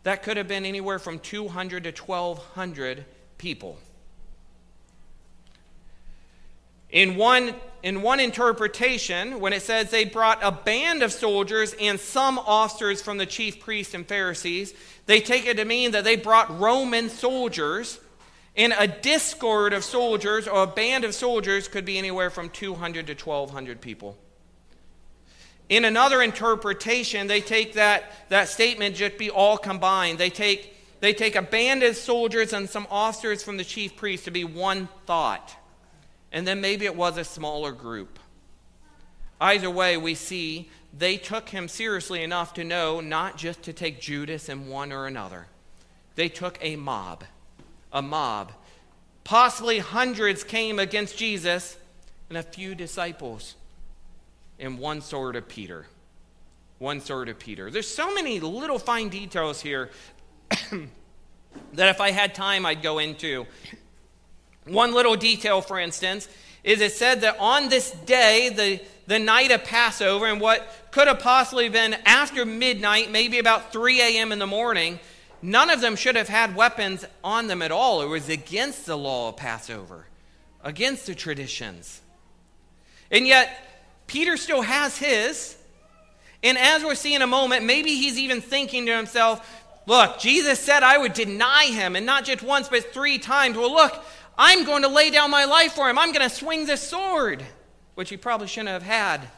that 0.02 0.22
could 0.22 0.36
have 0.36 0.48
been 0.48 0.66
anywhere 0.66 0.98
from 0.98 1.18
200 1.18 1.84
to 1.84 1.90
1,200 1.90 3.04
people. 3.38 3.78
In 6.90 7.16
one, 7.16 7.54
in 7.82 8.02
one 8.02 8.18
interpretation, 8.18 9.40
when 9.40 9.52
it 9.52 9.62
says 9.62 9.90
they 9.90 10.04
brought 10.04 10.38
a 10.42 10.50
band 10.50 11.02
of 11.02 11.12
soldiers 11.12 11.74
and 11.78 12.00
some 12.00 12.38
officers 12.38 13.02
from 13.02 13.18
the 13.18 13.26
chief 13.26 13.60
priests 13.60 13.94
and 13.94 14.06
Pharisees, 14.06 14.72
they 15.06 15.20
take 15.20 15.46
it 15.46 15.58
to 15.58 15.64
mean 15.64 15.90
that 15.92 16.04
they 16.04 16.16
brought 16.16 16.58
Roman 16.58 17.08
soldiers. 17.10 18.00
And 18.56 18.74
a 18.76 18.88
discord 18.88 19.72
of 19.72 19.84
soldiers 19.84 20.48
or 20.48 20.64
a 20.64 20.66
band 20.66 21.04
of 21.04 21.14
soldiers 21.14 21.68
could 21.68 21.84
be 21.84 21.98
anywhere 21.98 22.30
from 22.30 22.48
200 22.50 23.06
to 23.06 23.14
1,200 23.14 23.80
people. 23.80 24.18
In 25.68 25.84
another 25.84 26.22
interpretation, 26.22 27.26
they 27.26 27.42
take 27.42 27.74
that, 27.74 28.10
that 28.30 28.48
statement 28.48 28.96
just 28.96 29.18
be 29.18 29.30
all 29.30 29.58
combined. 29.58 30.18
They 30.18 30.30
take, 30.30 30.74
they 31.00 31.12
take 31.12 31.36
a 31.36 31.42
band 31.42 31.82
of 31.82 31.96
soldiers 31.96 32.54
and 32.54 32.68
some 32.68 32.86
officers 32.90 33.42
from 33.42 33.58
the 33.58 33.64
chief 33.64 33.94
priests 33.94 34.24
to 34.24 34.30
be 34.30 34.44
one 34.44 34.88
thought. 35.06 35.54
And 36.32 36.46
then 36.46 36.60
maybe 36.60 36.84
it 36.84 36.96
was 36.96 37.16
a 37.16 37.24
smaller 37.24 37.72
group. 37.72 38.18
Either 39.40 39.70
way, 39.70 39.96
we 39.96 40.14
see 40.14 40.68
they 40.96 41.16
took 41.16 41.50
him 41.50 41.68
seriously 41.68 42.22
enough 42.22 42.54
to 42.54 42.64
know 42.64 43.00
not 43.00 43.36
just 43.36 43.62
to 43.62 43.72
take 43.72 44.00
Judas 44.00 44.48
and 44.48 44.68
one 44.68 44.92
or 44.92 45.06
another. 45.06 45.46
They 46.16 46.28
took 46.28 46.58
a 46.60 46.76
mob. 46.76 47.24
A 47.92 48.02
mob. 48.02 48.52
Possibly 49.24 49.78
hundreds 49.78 50.42
came 50.42 50.78
against 50.78 51.16
Jesus 51.16 51.76
and 52.28 52.38
a 52.38 52.42
few 52.42 52.74
disciples. 52.74 53.54
And 54.58 54.78
one 54.78 55.00
sword 55.00 55.36
of 55.36 55.46
Peter. 55.48 55.86
One 56.78 57.00
sword 57.00 57.28
of 57.28 57.38
Peter. 57.38 57.70
There's 57.70 57.88
so 57.88 58.12
many 58.12 58.40
little 58.40 58.78
fine 58.78 59.08
details 59.08 59.60
here 59.60 59.90
that 61.72 61.88
if 61.88 62.00
I 62.00 62.10
had 62.10 62.34
time, 62.34 62.66
I'd 62.66 62.82
go 62.82 62.98
into. 62.98 63.46
One 64.68 64.92
little 64.92 65.16
detail, 65.16 65.60
for 65.60 65.78
instance, 65.78 66.28
is 66.64 66.80
it 66.80 66.92
said 66.92 67.22
that 67.22 67.38
on 67.38 67.68
this 67.68 67.90
day, 67.90 68.50
the, 68.50 68.80
the 69.06 69.18
night 69.18 69.50
of 69.50 69.64
Passover, 69.64 70.26
and 70.26 70.40
what 70.40 70.90
could 70.90 71.08
have 71.08 71.20
possibly 71.20 71.68
been 71.68 71.94
after 72.04 72.44
midnight, 72.44 73.10
maybe 73.10 73.38
about 73.38 73.72
3 73.72 74.00
a.m. 74.00 74.32
in 74.32 74.38
the 74.38 74.46
morning, 74.46 74.98
none 75.40 75.70
of 75.70 75.80
them 75.80 75.96
should 75.96 76.16
have 76.16 76.28
had 76.28 76.54
weapons 76.54 77.04
on 77.24 77.46
them 77.46 77.62
at 77.62 77.72
all. 77.72 78.02
It 78.02 78.08
was 78.08 78.28
against 78.28 78.86
the 78.86 78.98
law 78.98 79.30
of 79.30 79.36
Passover, 79.36 80.06
against 80.62 81.06
the 81.06 81.14
traditions. 81.14 82.00
And 83.10 83.26
yet, 83.26 83.50
Peter 84.06 84.36
still 84.36 84.62
has 84.62 84.98
his. 84.98 85.56
And 86.42 86.58
as 86.58 86.84
we're 86.84 86.94
seeing 86.94 87.22
a 87.22 87.26
moment, 87.26 87.64
maybe 87.64 87.94
he's 87.94 88.18
even 88.18 88.40
thinking 88.40 88.86
to 88.86 88.96
himself, 88.96 89.64
look, 89.86 90.18
Jesus 90.18 90.58
said 90.58 90.82
I 90.82 90.98
would 90.98 91.12
deny 91.14 91.66
him, 91.66 91.96
and 91.96 92.04
not 92.04 92.24
just 92.24 92.42
once, 92.42 92.68
but 92.68 92.92
three 92.92 93.18
times. 93.18 93.56
Well, 93.56 93.72
look, 93.72 94.04
I'm 94.38 94.64
going 94.64 94.82
to 94.82 94.88
lay 94.88 95.10
down 95.10 95.32
my 95.32 95.44
life 95.44 95.72
for 95.72 95.90
him. 95.90 95.98
I'm 95.98 96.12
going 96.12 96.28
to 96.28 96.34
swing 96.34 96.64
this 96.64 96.80
sword, 96.80 97.44
which 97.96 98.08
he 98.08 98.16
probably 98.16 98.46
shouldn't 98.46 98.68
have 98.68 98.84
had. 98.84 99.28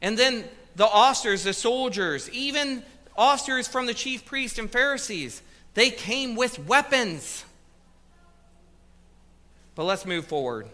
And 0.00 0.16
then 0.16 0.44
the 0.76 0.86
officers, 0.86 1.44
the 1.44 1.52
soldiers, 1.52 2.30
even 2.30 2.82
officers 3.16 3.68
from 3.68 3.84
the 3.84 3.92
chief 3.92 4.24
priests 4.24 4.58
and 4.58 4.70
Pharisees, 4.70 5.42
they 5.74 5.90
came 5.90 6.36
with 6.36 6.58
weapons. 6.66 7.44
But 9.74 9.84
let's 9.84 10.06
move 10.06 10.24
forward. 10.24 10.68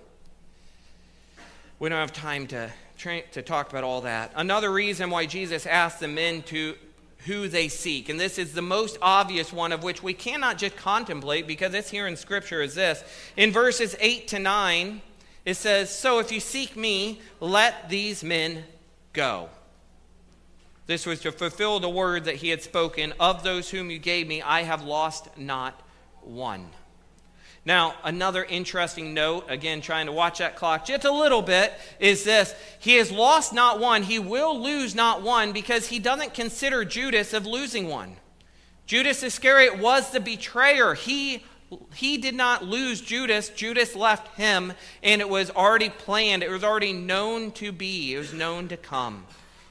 We 1.80 1.88
don't 1.88 1.98
have 1.98 2.12
time 2.12 2.46
to, 2.48 2.70
to 3.32 3.42
talk 3.42 3.68
about 3.68 3.82
all 3.82 4.02
that. 4.02 4.30
Another 4.36 4.72
reason 4.72 5.10
why 5.10 5.26
Jesus 5.26 5.66
asked 5.66 5.98
the 5.98 6.08
men 6.08 6.42
to 6.44 6.76
who 7.26 7.48
they 7.48 7.68
seek, 7.68 8.08
and 8.08 8.20
this 8.20 8.38
is 8.38 8.52
the 8.52 8.62
most 8.62 8.98
obvious 9.00 9.52
one 9.52 9.72
of 9.72 9.82
which 9.82 10.02
we 10.02 10.12
cannot 10.12 10.58
just 10.58 10.76
contemplate 10.76 11.46
because 11.46 11.72
it's 11.74 11.90
here 11.90 12.06
in 12.06 12.16
Scripture, 12.16 12.60
is 12.60 12.74
this. 12.74 13.02
In 13.36 13.50
verses 13.50 13.96
8 13.98 14.28
to 14.28 14.38
9, 14.38 15.00
it 15.44 15.54
says, 15.54 15.90
So 15.90 16.18
if 16.18 16.30
you 16.30 16.40
seek 16.40 16.76
me, 16.76 17.20
let 17.40 17.88
these 17.88 18.22
men 18.22 18.64
go. 19.12 19.48
This 20.86 21.06
was 21.06 21.20
to 21.20 21.32
fulfill 21.32 21.80
the 21.80 21.88
word 21.88 22.24
that 22.24 22.36
he 22.36 22.50
had 22.50 22.62
spoken 22.62 23.14
Of 23.18 23.42
those 23.42 23.70
whom 23.70 23.90
you 23.90 23.98
gave 23.98 24.26
me, 24.26 24.42
I 24.42 24.62
have 24.62 24.84
lost 24.84 25.38
not 25.38 25.80
one. 26.20 26.66
Now, 27.66 27.94
another 28.04 28.44
interesting 28.44 29.14
note, 29.14 29.46
again, 29.48 29.80
trying 29.80 30.06
to 30.06 30.12
watch 30.12 30.38
that 30.38 30.54
clock 30.54 30.84
just 30.84 31.04
a 31.04 31.12
little 31.12 31.40
bit, 31.40 31.72
is 31.98 32.22
this. 32.24 32.54
He 32.78 32.96
has 32.96 33.10
lost 33.10 33.54
not 33.54 33.80
one. 33.80 34.02
He 34.02 34.18
will 34.18 34.60
lose 34.60 34.94
not 34.94 35.22
one 35.22 35.52
because 35.52 35.88
he 35.88 35.98
doesn't 35.98 36.34
consider 36.34 36.84
Judas 36.84 37.32
of 37.32 37.46
losing 37.46 37.88
one. 37.88 38.16
Judas 38.86 39.22
Iscariot 39.22 39.78
was 39.78 40.10
the 40.10 40.20
betrayer. 40.20 40.92
He, 40.92 41.42
he 41.94 42.18
did 42.18 42.34
not 42.34 42.64
lose 42.64 43.00
Judas. 43.00 43.48
Judas 43.48 43.96
left 43.96 44.36
him, 44.36 44.74
and 45.02 45.22
it 45.22 45.28
was 45.30 45.50
already 45.50 45.88
planned. 45.88 46.42
It 46.42 46.50
was 46.50 46.64
already 46.64 46.92
known 46.92 47.50
to 47.52 47.72
be, 47.72 48.14
it 48.14 48.18
was 48.18 48.34
known 48.34 48.68
to 48.68 48.76
come. 48.76 49.24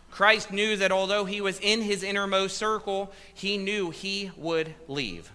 Christ 0.10 0.52
knew 0.52 0.78
that 0.78 0.92
although 0.92 1.26
he 1.26 1.42
was 1.42 1.60
in 1.60 1.84
his 1.84 2.02
innermost 2.02 2.58
circle, 2.58 3.12
he 3.32 3.58
knew 3.58 3.92
he 3.92 4.32
would 4.36 4.74
leave. 4.88 5.32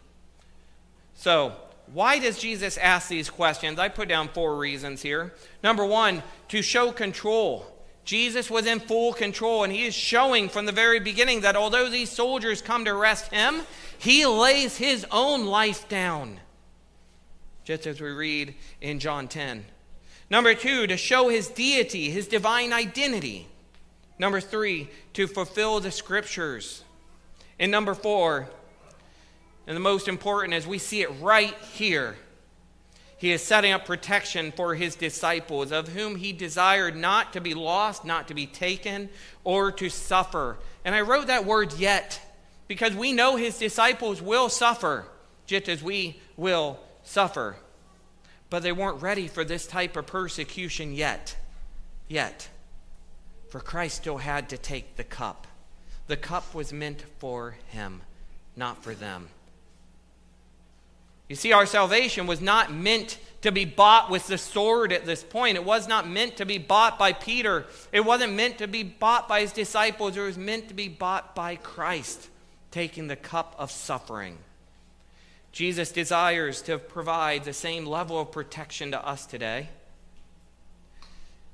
So, 1.14 1.52
why 1.92 2.18
does 2.18 2.38
Jesus 2.38 2.76
ask 2.76 3.08
these 3.08 3.30
questions? 3.30 3.78
I 3.78 3.88
put 3.88 4.08
down 4.08 4.28
four 4.28 4.56
reasons 4.56 5.02
here. 5.02 5.32
Number 5.62 5.84
one, 5.84 6.22
to 6.48 6.62
show 6.62 6.92
control. 6.92 7.66
Jesus 8.04 8.50
was 8.50 8.66
in 8.66 8.80
full 8.80 9.12
control, 9.12 9.64
and 9.64 9.72
he 9.72 9.84
is 9.84 9.94
showing 9.94 10.48
from 10.48 10.66
the 10.66 10.72
very 10.72 10.98
beginning 10.98 11.42
that 11.42 11.56
although 11.56 11.90
these 11.90 12.10
soldiers 12.10 12.62
come 12.62 12.84
to 12.84 12.90
arrest 12.90 13.32
him, 13.32 13.62
he 13.98 14.24
lays 14.24 14.76
his 14.76 15.06
own 15.10 15.46
life 15.46 15.88
down, 15.88 16.40
just 17.64 17.86
as 17.86 18.00
we 18.00 18.10
read 18.10 18.54
in 18.80 18.98
John 18.98 19.28
10. 19.28 19.64
Number 20.30 20.54
two, 20.54 20.86
to 20.86 20.96
show 20.96 21.28
his 21.28 21.48
deity, 21.48 22.10
his 22.10 22.28
divine 22.28 22.72
identity. 22.72 23.48
Number 24.18 24.40
three, 24.40 24.88
to 25.14 25.26
fulfill 25.26 25.80
the 25.80 25.90
scriptures. 25.90 26.82
And 27.58 27.70
number 27.70 27.94
four, 27.94 28.48
and 29.68 29.76
the 29.76 29.80
most 29.80 30.08
important 30.08 30.54
is 30.54 30.66
we 30.66 30.78
see 30.78 31.02
it 31.02 31.10
right 31.20 31.54
here. 31.74 32.16
He 33.18 33.32
is 33.32 33.42
setting 33.42 33.70
up 33.70 33.84
protection 33.84 34.50
for 34.50 34.74
his 34.74 34.96
disciples, 34.96 35.72
of 35.72 35.88
whom 35.88 36.16
he 36.16 36.32
desired 36.32 36.96
not 36.96 37.34
to 37.34 37.40
be 37.42 37.52
lost, 37.52 38.02
not 38.02 38.28
to 38.28 38.34
be 38.34 38.46
taken, 38.46 39.10
or 39.44 39.70
to 39.72 39.90
suffer. 39.90 40.56
And 40.86 40.94
I 40.94 41.02
wrote 41.02 41.26
that 41.26 41.44
word 41.44 41.74
yet 41.74 42.18
because 42.66 42.94
we 42.94 43.12
know 43.12 43.36
his 43.36 43.58
disciples 43.58 44.22
will 44.22 44.48
suffer, 44.48 45.04
just 45.44 45.68
as 45.68 45.82
we 45.82 46.18
will 46.38 46.80
suffer. 47.02 47.56
But 48.48 48.62
they 48.62 48.72
weren't 48.72 49.02
ready 49.02 49.28
for 49.28 49.44
this 49.44 49.66
type 49.66 49.98
of 49.98 50.06
persecution 50.06 50.94
yet. 50.94 51.36
Yet. 52.08 52.48
For 53.50 53.60
Christ 53.60 53.96
still 53.96 54.18
had 54.18 54.48
to 54.48 54.56
take 54.56 54.96
the 54.96 55.04
cup. 55.04 55.46
The 56.06 56.16
cup 56.16 56.54
was 56.54 56.72
meant 56.72 57.04
for 57.18 57.56
him, 57.66 58.00
not 58.56 58.82
for 58.82 58.94
them. 58.94 59.28
You 61.28 61.36
see, 61.36 61.52
our 61.52 61.66
salvation 61.66 62.26
was 62.26 62.40
not 62.40 62.72
meant 62.72 63.18
to 63.42 63.52
be 63.52 63.64
bought 63.64 64.10
with 64.10 64.26
the 64.26 64.38
sword 64.38 64.92
at 64.92 65.06
this 65.06 65.22
point. 65.22 65.56
It 65.56 65.64
was 65.64 65.86
not 65.86 66.08
meant 66.08 66.38
to 66.38 66.46
be 66.46 66.58
bought 66.58 66.98
by 66.98 67.12
Peter. 67.12 67.66
It 67.92 68.00
wasn't 68.00 68.32
meant 68.32 68.58
to 68.58 68.66
be 68.66 68.82
bought 68.82 69.28
by 69.28 69.42
his 69.42 69.52
disciples. 69.52 70.16
It 70.16 70.20
was 70.20 70.38
meant 70.38 70.68
to 70.68 70.74
be 70.74 70.88
bought 70.88 71.34
by 71.34 71.56
Christ, 71.56 72.28
taking 72.70 73.06
the 73.06 73.16
cup 73.16 73.54
of 73.58 73.70
suffering. 73.70 74.38
Jesus 75.52 75.92
desires 75.92 76.62
to 76.62 76.78
provide 76.78 77.44
the 77.44 77.52
same 77.52 77.86
level 77.86 78.20
of 78.20 78.32
protection 78.32 78.90
to 78.90 79.06
us 79.06 79.26
today. 79.26 79.68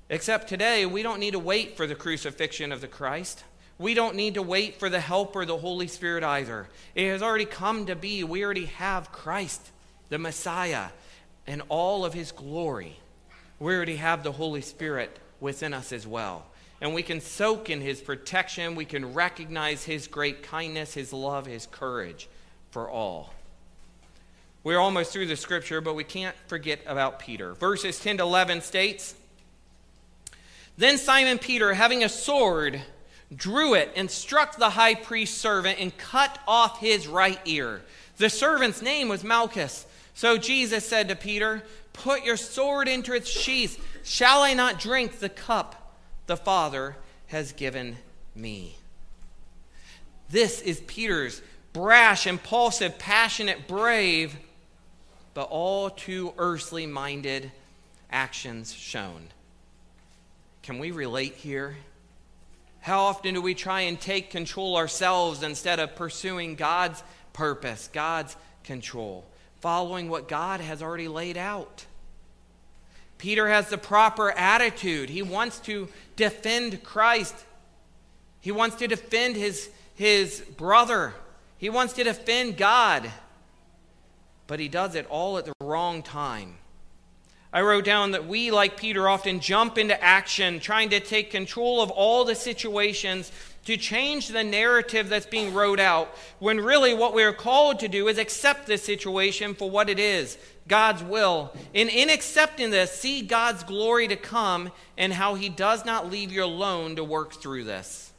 Except 0.09 0.49
today, 0.49 0.87
we 0.87 1.03
don't 1.03 1.21
need 1.21 1.33
to 1.33 1.39
wait 1.39 1.77
for 1.77 1.87
the 1.87 1.95
crucifixion 1.95 2.73
of 2.73 2.81
the 2.81 2.89
Christ. 2.89 3.45
We 3.85 3.93
don't 3.93 4.17
need 4.17 4.35
to 4.35 4.43
wait 4.43 4.81
for 4.81 4.89
the 4.89 4.99
Helper, 4.99 5.45
the 5.45 5.59
Holy 5.59 5.89
Spirit 5.89 6.25
either. 6.25 6.69
It 6.95 7.11
has 7.11 7.21
already 7.21 7.45
come 7.45 7.85
to 7.85 7.95
be. 7.95 8.25
We 8.25 8.43
already 8.43 8.65
have 8.65 9.13
Christ, 9.13 9.61
the 10.09 10.19
Messiah, 10.19 10.87
and 11.47 11.61
all 11.69 12.07
of 12.07 12.15
his 12.15 12.33
glory. 12.33 12.97
We 13.61 13.75
already 13.75 13.97
have 13.97 14.23
the 14.23 14.33
Holy 14.33 14.63
Spirit 14.63 15.19
within 15.39 15.75
us 15.75 15.93
as 15.93 16.07
well. 16.07 16.47
And 16.81 16.95
we 16.95 17.03
can 17.03 17.21
soak 17.21 17.69
in 17.69 17.83
his 17.83 18.01
protection. 18.01 18.75
We 18.75 18.87
can 18.87 19.13
recognize 19.13 19.85
his 19.85 20.07
great 20.07 20.43
kindness, 20.43 20.95
his 20.95 21.13
love, 21.13 21.45
his 21.45 21.67
courage 21.67 22.27
for 22.71 22.89
all. 22.89 23.35
We're 24.63 24.79
almost 24.79 25.13
through 25.13 25.27
the 25.27 25.37
scripture, 25.37 25.83
but 25.83 25.93
we 25.93 26.05
can't 26.05 26.37
forget 26.47 26.81
about 26.87 27.19
Peter. 27.19 27.53
Verses 27.53 28.01
10 28.01 28.17
to 28.17 28.23
11 28.23 28.63
states 28.63 29.15
Then 30.79 30.97
Simon 30.97 31.37
Peter, 31.37 31.75
having 31.75 32.03
a 32.03 32.09
sword, 32.09 32.81
drew 33.35 33.75
it 33.75 33.93
and 33.97 34.11
struck 34.11 34.57
the 34.57 34.71
high 34.71 34.95
priest's 34.95 35.37
servant 35.37 35.79
and 35.81 35.97
cut 35.97 36.39
off 36.47 36.81
his 36.81 37.07
right 37.07 37.41
ear. 37.45 37.83
The 38.17 38.31
servant's 38.31 38.83
name 38.83 39.09
was 39.09 39.25
Malchus. 39.25 39.87
So 40.15 40.39
Jesus 40.39 40.87
said 40.87 41.09
to 41.09 41.17
Peter, 41.17 41.63
Put 41.93 42.25
your 42.25 42.37
sword 42.37 42.89
into 42.89 43.13
its 43.13 43.29
sheath. 43.29 43.83
Shall 44.03 44.43
I 44.43 44.55
not 44.55 44.81
drink 44.81 45.19
the 45.19 45.29
cup 45.29 45.97
the 46.27 46.37
Father 46.37 46.97
has 47.29 47.53
given 47.53 47.97
me? 48.35 48.77
This 50.31 50.61
is 50.61 50.81
Peter's 50.81 51.41
brash, 51.73 52.27
impulsive, 52.27 52.99
passionate, 52.99 53.69
brave, 53.69 54.37
but 55.35 55.49
all 55.51 55.91
too 55.91 56.33
earthly 56.39 56.87
minded 56.87 57.51
actions 58.11 58.73
shown. 58.73 59.29
Can 60.63 60.79
we 60.79 60.91
relate 60.93 61.35
here? 61.35 61.77
How 62.85 63.05
often 63.05 63.33
do 63.33 63.41
we 63.41 63.55
try 63.55 63.81
and 63.81 63.99
take 63.99 64.29
control 64.29 64.77
ourselves 64.77 65.43
instead 65.43 65.81
of 65.81 65.97
pursuing 65.97 66.55
God's 66.55 67.03
purpose, 67.33 67.89
God's 67.91 68.37
control, 68.63 69.25
following 69.63 70.11
what 70.11 70.29
God 70.29 70.61
has 70.61 70.83
already 70.83 71.09
laid 71.09 71.39
out? 71.39 71.87
Peter 73.17 73.49
has 73.49 73.71
the 73.71 73.79
proper 73.79 74.33
attitude. 74.33 75.09
He 75.09 75.23
wants 75.23 75.61
to 75.61 75.89
defend 76.17 76.85
Christ. 76.85 77.35
He 78.43 78.53
wants 78.53 78.77
to 78.77 78.87
defend 78.87 79.37
his, 79.37 79.71
his 79.95 80.41
brother. 80.59 81.15
He 81.57 81.71
wants 81.71 81.95
to 81.95 82.05
defend 82.05 82.59
God. 82.59 83.11
But 84.47 84.61
he 84.61 84.69
does 84.69 84.95
it 84.95 85.07
all 85.09 85.39
at 85.39 85.47
the 85.47 85.55
wrong 85.63 86.03
time. 86.03 86.59
I 87.55 87.63
wrote 87.63 87.85
down 87.85 88.11
that 88.11 88.27
we, 88.27 88.51
like 88.51 88.77
Peter, 88.77 89.09
often 89.09 89.39
jump 89.39 89.79
into 89.79 90.03
action, 90.03 90.59
trying 90.59 90.91
to 90.91 90.99
take 90.99 91.31
control 91.31 91.81
of 91.81 91.91
all 91.93 92.25
the 92.25 92.35
situations 92.35 93.31
to 93.67 93.77
change 93.77 94.27
the 94.27 94.43
narrative 94.43 95.09
that's 95.09 95.25
being 95.25 95.55
wrote 95.55 95.79
out, 95.79 96.09
when 96.41 96.59
really 96.59 96.95
what 96.95 97.15
we 97.15 97.23
are 97.23 97.33
called 97.33 97.79
to 97.79 97.89
do 97.89 98.09
is 98.09 98.19
accept 98.19 98.67
this 98.67 98.83
situation 98.83 99.55
for 99.55 99.71
what 99.71 99.89
it 99.89 100.01
is 100.01 100.37
God's 100.67 101.05
will. 101.05 101.53
And 101.75 101.89
in 101.89 102.11
accepting 102.11 102.71
this, 102.71 102.91
see 102.91 103.23
God's 103.23 103.63
glory 103.63 104.09
to 104.09 104.17
come 104.17 104.73
and 104.99 105.13
how 105.13 105.37
He 105.37 105.49
does 105.49 105.85
not 105.85 106.11
leave 106.11 106.33
you 106.33 106.43
alone 106.43 106.97
to 106.97 107.05
work 107.05 107.35
through 107.35 107.65
this. 107.65 108.13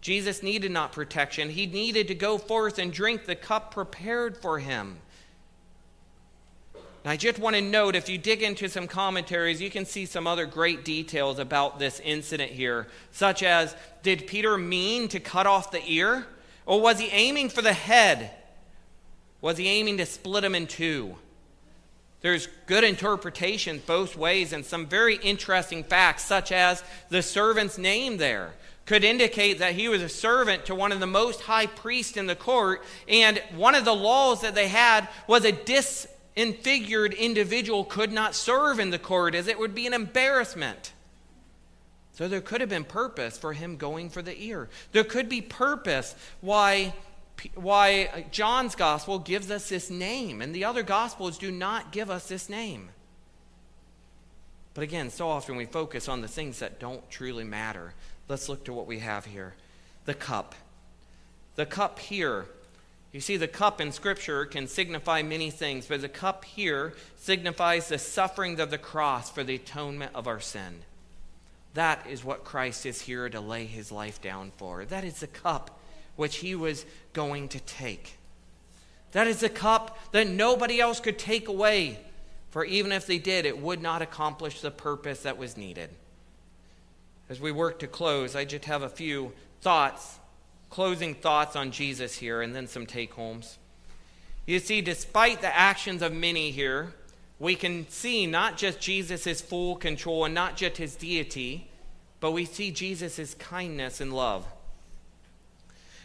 Jesus 0.00 0.44
needed 0.44 0.70
not 0.70 0.92
protection, 0.92 1.50
He 1.50 1.66
needed 1.66 2.06
to 2.06 2.14
go 2.14 2.38
forth 2.38 2.78
and 2.78 2.92
drink 2.92 3.26
the 3.26 3.34
cup 3.34 3.74
prepared 3.74 4.36
for 4.36 4.60
Him. 4.60 4.98
And 7.06 7.12
I 7.12 7.16
just 7.16 7.38
want 7.38 7.54
to 7.54 7.62
note 7.62 7.94
if 7.94 8.08
you 8.08 8.18
dig 8.18 8.42
into 8.42 8.68
some 8.68 8.88
commentaries, 8.88 9.62
you 9.62 9.70
can 9.70 9.84
see 9.84 10.06
some 10.06 10.26
other 10.26 10.44
great 10.44 10.84
details 10.84 11.38
about 11.38 11.78
this 11.78 12.00
incident 12.00 12.50
here, 12.50 12.88
such 13.12 13.44
as 13.44 13.76
did 14.02 14.26
Peter 14.26 14.58
mean 14.58 15.06
to 15.10 15.20
cut 15.20 15.46
off 15.46 15.70
the 15.70 15.80
ear? 15.86 16.26
Or 16.66 16.80
was 16.80 16.98
he 16.98 17.06
aiming 17.10 17.50
for 17.50 17.62
the 17.62 17.72
head? 17.72 18.32
Was 19.40 19.56
he 19.56 19.68
aiming 19.68 19.98
to 19.98 20.04
split 20.04 20.42
him 20.42 20.56
in 20.56 20.66
two? 20.66 21.14
There's 22.22 22.48
good 22.66 22.82
interpretations 22.82 23.82
both 23.82 24.16
ways, 24.16 24.52
and 24.52 24.64
some 24.64 24.86
very 24.86 25.14
interesting 25.14 25.84
facts, 25.84 26.24
such 26.24 26.50
as 26.50 26.82
the 27.08 27.22
servant's 27.22 27.78
name 27.78 28.16
there 28.16 28.54
could 28.84 29.04
indicate 29.04 29.60
that 29.60 29.74
he 29.74 29.88
was 29.88 30.02
a 30.02 30.08
servant 30.08 30.66
to 30.66 30.74
one 30.74 30.90
of 30.90 30.98
the 30.98 31.06
most 31.06 31.42
high 31.42 31.66
priests 31.66 32.16
in 32.16 32.26
the 32.26 32.34
court, 32.34 32.82
and 33.06 33.40
one 33.54 33.76
of 33.76 33.84
the 33.84 33.94
laws 33.94 34.40
that 34.40 34.56
they 34.56 34.66
had 34.66 35.08
was 35.28 35.44
a 35.44 35.52
disfigured 36.36 37.14
individual 37.14 37.84
could 37.84 38.12
not 38.12 38.34
serve 38.34 38.78
in 38.78 38.90
the 38.90 38.98
court, 38.98 39.34
as 39.34 39.48
it 39.48 39.58
would 39.58 39.74
be 39.74 39.86
an 39.86 39.94
embarrassment. 39.94 40.92
So 42.12 42.28
there 42.28 42.40
could 42.40 42.60
have 42.60 42.70
been 42.70 42.84
purpose 42.84 43.36
for 43.36 43.52
him 43.52 43.76
going 43.76 44.10
for 44.10 44.22
the 44.22 44.40
ear. 44.40 44.68
There 44.92 45.04
could 45.04 45.28
be 45.28 45.40
purpose 45.40 46.14
why 46.40 46.94
why 47.54 48.08
uh, 48.14 48.20
John's 48.30 48.74
gospel 48.74 49.18
gives 49.18 49.50
us 49.50 49.68
this 49.68 49.90
name, 49.90 50.40
and 50.40 50.54
the 50.54 50.64
other 50.64 50.82
gospels 50.82 51.36
do 51.36 51.50
not 51.50 51.92
give 51.92 52.10
us 52.10 52.28
this 52.28 52.48
name. 52.48 52.88
But 54.72 54.84
again, 54.84 55.10
so 55.10 55.28
often 55.28 55.56
we 55.56 55.66
focus 55.66 56.08
on 56.08 56.22
the 56.22 56.28
things 56.28 56.60
that 56.60 56.80
don't 56.80 57.08
truly 57.10 57.44
matter. 57.44 57.92
Let's 58.28 58.48
look 58.48 58.64
to 58.64 58.72
what 58.72 58.86
we 58.86 59.00
have 59.00 59.26
here 59.26 59.54
the 60.06 60.14
cup. 60.14 60.54
The 61.56 61.66
cup 61.66 61.98
here, 61.98 62.46
you 63.16 63.22
see, 63.22 63.38
the 63.38 63.48
cup 63.48 63.80
in 63.80 63.92
Scripture 63.92 64.44
can 64.44 64.66
signify 64.66 65.22
many 65.22 65.50
things, 65.50 65.86
but 65.86 66.02
the 66.02 66.08
cup 66.08 66.44
here 66.44 66.92
signifies 67.16 67.88
the 67.88 67.96
sufferings 67.96 68.60
of 68.60 68.70
the 68.70 68.76
cross 68.76 69.30
for 69.30 69.42
the 69.42 69.54
atonement 69.54 70.12
of 70.14 70.26
our 70.26 70.38
sin. 70.38 70.82
That 71.72 72.06
is 72.06 72.22
what 72.22 72.44
Christ 72.44 72.84
is 72.84 73.00
here 73.00 73.30
to 73.30 73.40
lay 73.40 73.64
his 73.64 73.90
life 73.90 74.20
down 74.20 74.52
for. 74.58 74.84
That 74.84 75.02
is 75.02 75.20
the 75.20 75.28
cup 75.28 75.80
which 76.16 76.36
he 76.36 76.54
was 76.54 76.84
going 77.14 77.48
to 77.48 77.60
take. 77.60 78.18
That 79.12 79.26
is 79.26 79.40
the 79.40 79.48
cup 79.48 79.98
that 80.12 80.28
nobody 80.28 80.78
else 80.78 81.00
could 81.00 81.18
take 81.18 81.48
away, 81.48 81.98
for 82.50 82.66
even 82.66 82.92
if 82.92 83.06
they 83.06 83.16
did, 83.16 83.46
it 83.46 83.58
would 83.58 83.80
not 83.80 84.02
accomplish 84.02 84.60
the 84.60 84.70
purpose 84.70 85.22
that 85.22 85.38
was 85.38 85.56
needed. 85.56 85.88
As 87.30 87.40
we 87.40 87.50
work 87.50 87.78
to 87.78 87.86
close, 87.86 88.36
I 88.36 88.44
just 88.44 88.66
have 88.66 88.82
a 88.82 88.90
few 88.90 89.32
thoughts, 89.62 90.18
closing 90.70 91.14
thoughts 91.14 91.56
on 91.56 91.70
Jesus 91.70 92.16
here, 92.16 92.42
and 92.42 92.54
then 92.54 92.66
some 92.66 92.86
take 92.86 93.14
homes. 93.14 93.58
You 94.46 94.58
see, 94.58 94.80
despite 94.80 95.40
the 95.40 95.56
actions 95.56 96.02
of 96.02 96.12
many 96.12 96.50
here, 96.50 96.94
we 97.38 97.54
can 97.54 97.88
see 97.88 98.26
not 98.26 98.56
just 98.56 98.80
Jesus' 98.80 99.40
full 99.40 99.76
control 99.76 100.24
and 100.24 100.34
not 100.34 100.56
just 100.56 100.76
his 100.76 100.96
deity, 100.96 101.68
but 102.20 102.30
we 102.30 102.44
see 102.44 102.70
Jesus' 102.70 103.34
kindness 103.34 104.00
and 104.00 104.12
love. 104.12 104.46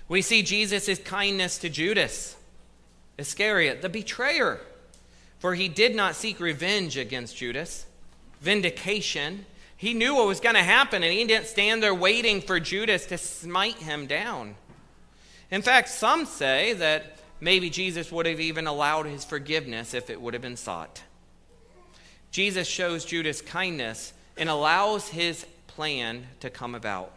We 0.08 0.22
see 0.22 0.44
Jesus' 0.44 1.00
kindness 1.00 1.58
to 1.60 1.70
Judas 1.70 2.36
Iscariot, 3.18 3.82
the 3.82 3.90
betrayer, 3.90 4.60
for 5.40 5.54
he 5.54 5.70
did 5.70 5.96
not 5.96 6.16
seek 6.16 6.40
revenge 6.40 6.98
against 6.98 7.38
Judas, 7.38 7.86
vindication. 8.42 9.46
He 9.82 9.96
knew 9.96 10.14
what 10.14 10.28
was 10.28 10.40
going 10.40 10.54
to 10.54 10.62
happen, 10.62 11.02
and 11.02 11.12
he 11.12 11.26
didn't 11.26 11.48
stand 11.48 11.82
there 11.82 11.96
waiting 11.96 12.40
for 12.40 12.60
Judas 12.60 13.08
to 13.08 13.18
smite 13.18 13.78
him 13.78 14.06
down. 14.06 14.54
In 15.50 15.64
fact, 15.64 15.90
some 15.90 16.28
say 16.28 16.74
that 16.74 17.18
maybe 17.40 17.72
Jesus 17.72 18.12
would 18.12 18.28
have 18.28 18.40
even 18.40 18.68
allowed 18.68 19.08
his 19.08 19.26
forgiveness 19.26 19.96
if 19.96 20.12
it 20.12 20.22
would 20.22 20.36
have 20.36 20.44
been 20.44 20.56
sought. 20.56 21.02
Jesus 22.30 22.68
shows 22.68 23.06
Judas 23.06 23.42
kindness 23.42 24.14
and 24.38 24.50
allows 24.50 25.08
his 25.08 25.48
plan 25.66 26.28
to 26.42 26.52
come 26.52 26.76
about. 26.76 27.12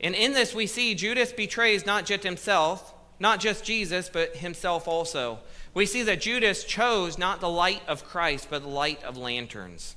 And 0.00 0.14
in 0.14 0.32
this, 0.32 0.54
we 0.54 0.66
see 0.66 0.94
Judas 0.94 1.30
betrays 1.30 1.84
not 1.84 2.06
just 2.06 2.22
himself, 2.22 2.94
not 3.20 3.38
just 3.38 3.66
Jesus, 3.66 4.08
but 4.08 4.36
himself 4.36 4.88
also. 4.88 5.40
We 5.74 5.84
see 5.84 6.02
that 6.04 6.22
Judas 6.22 6.64
chose 6.64 7.18
not 7.18 7.42
the 7.42 7.50
light 7.50 7.82
of 7.86 8.06
Christ, 8.06 8.46
but 8.48 8.62
the 8.62 8.68
light 8.68 9.04
of 9.04 9.18
lanterns. 9.18 9.94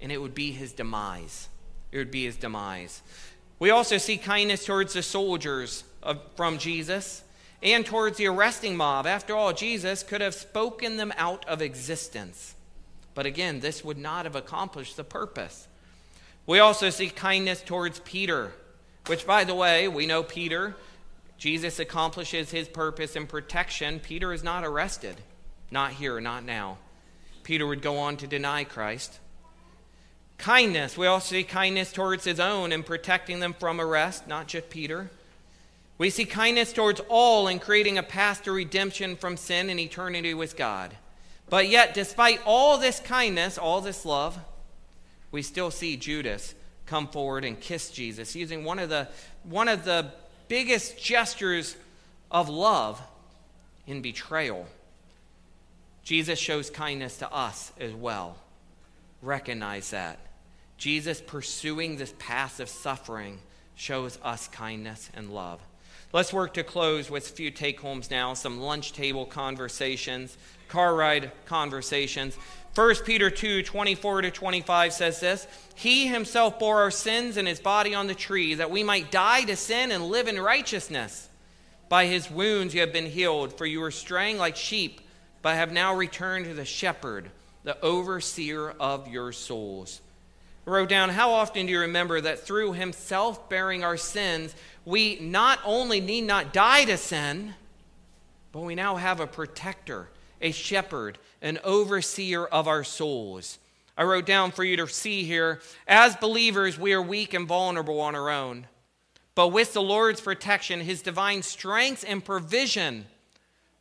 And 0.00 0.12
it 0.12 0.20
would 0.20 0.34
be 0.34 0.52
his 0.52 0.72
demise. 0.72 1.48
It 1.92 1.98
would 1.98 2.10
be 2.10 2.24
his 2.24 2.36
demise. 2.36 3.02
We 3.58 3.70
also 3.70 3.98
see 3.98 4.18
kindness 4.18 4.66
towards 4.66 4.92
the 4.92 5.02
soldiers 5.02 5.84
of, 6.02 6.20
from 6.36 6.58
Jesus 6.58 7.22
and 7.62 7.86
towards 7.86 8.18
the 8.18 8.26
arresting 8.26 8.76
mob. 8.76 9.06
After 9.06 9.34
all, 9.34 9.52
Jesus 9.52 10.02
could 10.02 10.20
have 10.20 10.34
spoken 10.34 10.96
them 10.96 11.12
out 11.16 11.46
of 11.48 11.62
existence. 11.62 12.54
But 13.14 13.24
again, 13.24 13.60
this 13.60 13.82
would 13.82 13.96
not 13.98 14.26
have 14.26 14.36
accomplished 14.36 14.96
the 14.96 15.04
purpose. 15.04 15.66
We 16.46 16.58
also 16.58 16.90
see 16.90 17.08
kindness 17.08 17.62
towards 17.62 18.00
Peter 18.00 18.52
which, 19.06 19.26
by 19.26 19.44
the 19.44 19.54
way, 19.54 19.86
we 19.88 20.06
know 20.06 20.22
Peter, 20.22 20.74
Jesus 21.38 21.78
accomplishes 21.78 22.50
his 22.50 22.68
purpose 22.68 23.14
and 23.14 23.28
protection. 23.28 24.00
Peter 24.00 24.32
is 24.32 24.42
not 24.42 24.64
arrested. 24.64 25.16
Not 25.70 25.92
here, 25.92 26.20
not 26.20 26.44
now. 26.44 26.78
Peter 27.44 27.66
would 27.66 27.82
go 27.82 27.98
on 27.98 28.16
to 28.16 28.26
deny 28.26 28.64
Christ. 28.64 29.20
Kindness. 30.38 30.96
We 30.96 31.06
also 31.06 31.34
see 31.34 31.44
kindness 31.44 31.92
towards 31.92 32.24
his 32.24 32.38
own 32.38 32.72
in 32.72 32.82
protecting 32.82 33.40
them 33.40 33.54
from 33.54 33.80
arrest, 33.80 34.28
not 34.28 34.48
just 34.48 34.70
Peter. 34.70 35.10
We 35.98 36.10
see 36.10 36.26
kindness 36.26 36.72
towards 36.72 37.00
all 37.08 37.48
in 37.48 37.58
creating 37.58 37.96
a 37.96 38.02
path 38.02 38.42
to 38.42 38.52
redemption 38.52 39.16
from 39.16 39.36
sin 39.36 39.70
and 39.70 39.80
eternity 39.80 40.34
with 40.34 40.56
God. 40.56 40.94
But 41.48 41.68
yet, 41.68 41.94
despite 41.94 42.40
all 42.44 42.76
this 42.76 43.00
kindness, 43.00 43.56
all 43.56 43.80
this 43.80 44.04
love, 44.04 44.38
we 45.30 45.42
still 45.42 45.70
see 45.70 45.96
Judas 45.96 46.54
come 46.86 47.08
forward 47.08 47.44
and 47.44 47.58
kiss 47.58 47.90
Jesus, 47.90 48.36
using 48.36 48.64
one 48.64 48.78
of 48.78 48.88
the, 48.88 49.08
one 49.44 49.68
of 49.68 49.84
the 49.84 50.12
biggest 50.48 51.02
gestures 51.02 51.76
of 52.30 52.48
love 52.48 53.00
in 53.86 54.02
betrayal. 54.02 54.66
Jesus 56.04 56.38
shows 56.38 56.70
kindness 56.70 57.18
to 57.18 57.32
us 57.32 57.72
as 57.80 57.92
well. 57.92 58.36
Recognize 59.26 59.90
that. 59.90 60.20
Jesus 60.78 61.20
pursuing 61.20 61.96
this 61.96 62.14
path 62.16 62.60
of 62.60 62.68
suffering 62.68 63.40
shows 63.74 64.20
us 64.22 64.46
kindness 64.46 65.10
and 65.14 65.34
love. 65.34 65.60
Let's 66.12 66.32
work 66.32 66.54
to 66.54 66.62
close 66.62 67.10
with 67.10 67.28
a 67.28 67.32
few 67.32 67.50
take 67.50 67.80
homes 67.80 68.08
now, 68.08 68.34
some 68.34 68.60
lunch 68.60 68.92
table 68.92 69.26
conversations, 69.26 70.38
car 70.68 70.94
ride 70.94 71.32
conversations. 71.44 72.36
1 72.76 72.94
Peter 73.04 73.28
2 73.28 73.64
24 73.64 74.22
to 74.22 74.30
25 74.30 74.92
says 74.92 75.18
this 75.18 75.48
He 75.74 76.06
himself 76.06 76.60
bore 76.60 76.82
our 76.82 76.92
sins 76.92 77.36
in 77.36 77.46
his 77.46 77.58
body 77.58 77.96
on 77.96 78.06
the 78.06 78.14
tree, 78.14 78.54
that 78.54 78.70
we 78.70 78.84
might 78.84 79.10
die 79.10 79.42
to 79.42 79.56
sin 79.56 79.90
and 79.90 80.06
live 80.06 80.28
in 80.28 80.40
righteousness. 80.40 81.28
By 81.88 82.06
his 82.06 82.30
wounds 82.30 82.74
you 82.74 82.80
have 82.80 82.92
been 82.92 83.06
healed, 83.06 83.58
for 83.58 83.66
you 83.66 83.80
were 83.80 83.90
straying 83.90 84.38
like 84.38 84.54
sheep, 84.54 85.00
but 85.42 85.56
have 85.56 85.72
now 85.72 85.96
returned 85.96 86.44
to 86.44 86.54
the 86.54 86.64
shepherd, 86.64 87.32
the 87.66 87.84
overseer 87.84 88.70
of 88.78 89.08
your 89.08 89.32
souls. 89.32 90.00
I 90.68 90.70
wrote 90.70 90.88
down, 90.88 91.08
How 91.08 91.32
often 91.32 91.66
do 91.66 91.72
you 91.72 91.80
remember 91.80 92.20
that 92.20 92.46
through 92.46 92.74
himself 92.74 93.48
bearing 93.48 93.82
our 93.82 93.96
sins, 93.96 94.54
we 94.84 95.18
not 95.18 95.58
only 95.64 96.00
need 96.00 96.22
not 96.22 96.52
die 96.52 96.84
to 96.84 96.96
sin, 96.96 97.54
but 98.52 98.60
we 98.60 98.76
now 98.76 98.94
have 98.94 99.18
a 99.18 99.26
protector, 99.26 100.08
a 100.40 100.52
shepherd, 100.52 101.18
an 101.42 101.58
overseer 101.64 102.44
of 102.46 102.68
our 102.68 102.84
souls. 102.84 103.58
I 103.98 104.04
wrote 104.04 104.26
down 104.26 104.52
for 104.52 104.62
you 104.62 104.76
to 104.76 104.86
see 104.86 105.24
here 105.24 105.60
as 105.88 106.14
believers, 106.14 106.78
we 106.78 106.92
are 106.92 107.02
weak 107.02 107.34
and 107.34 107.48
vulnerable 107.48 108.00
on 108.00 108.14
our 108.14 108.30
own. 108.30 108.68
But 109.34 109.48
with 109.48 109.72
the 109.72 109.82
Lord's 109.82 110.20
protection, 110.20 110.78
his 110.78 111.02
divine 111.02 111.42
strength 111.42 112.04
and 112.06 112.24
provision, 112.24 113.06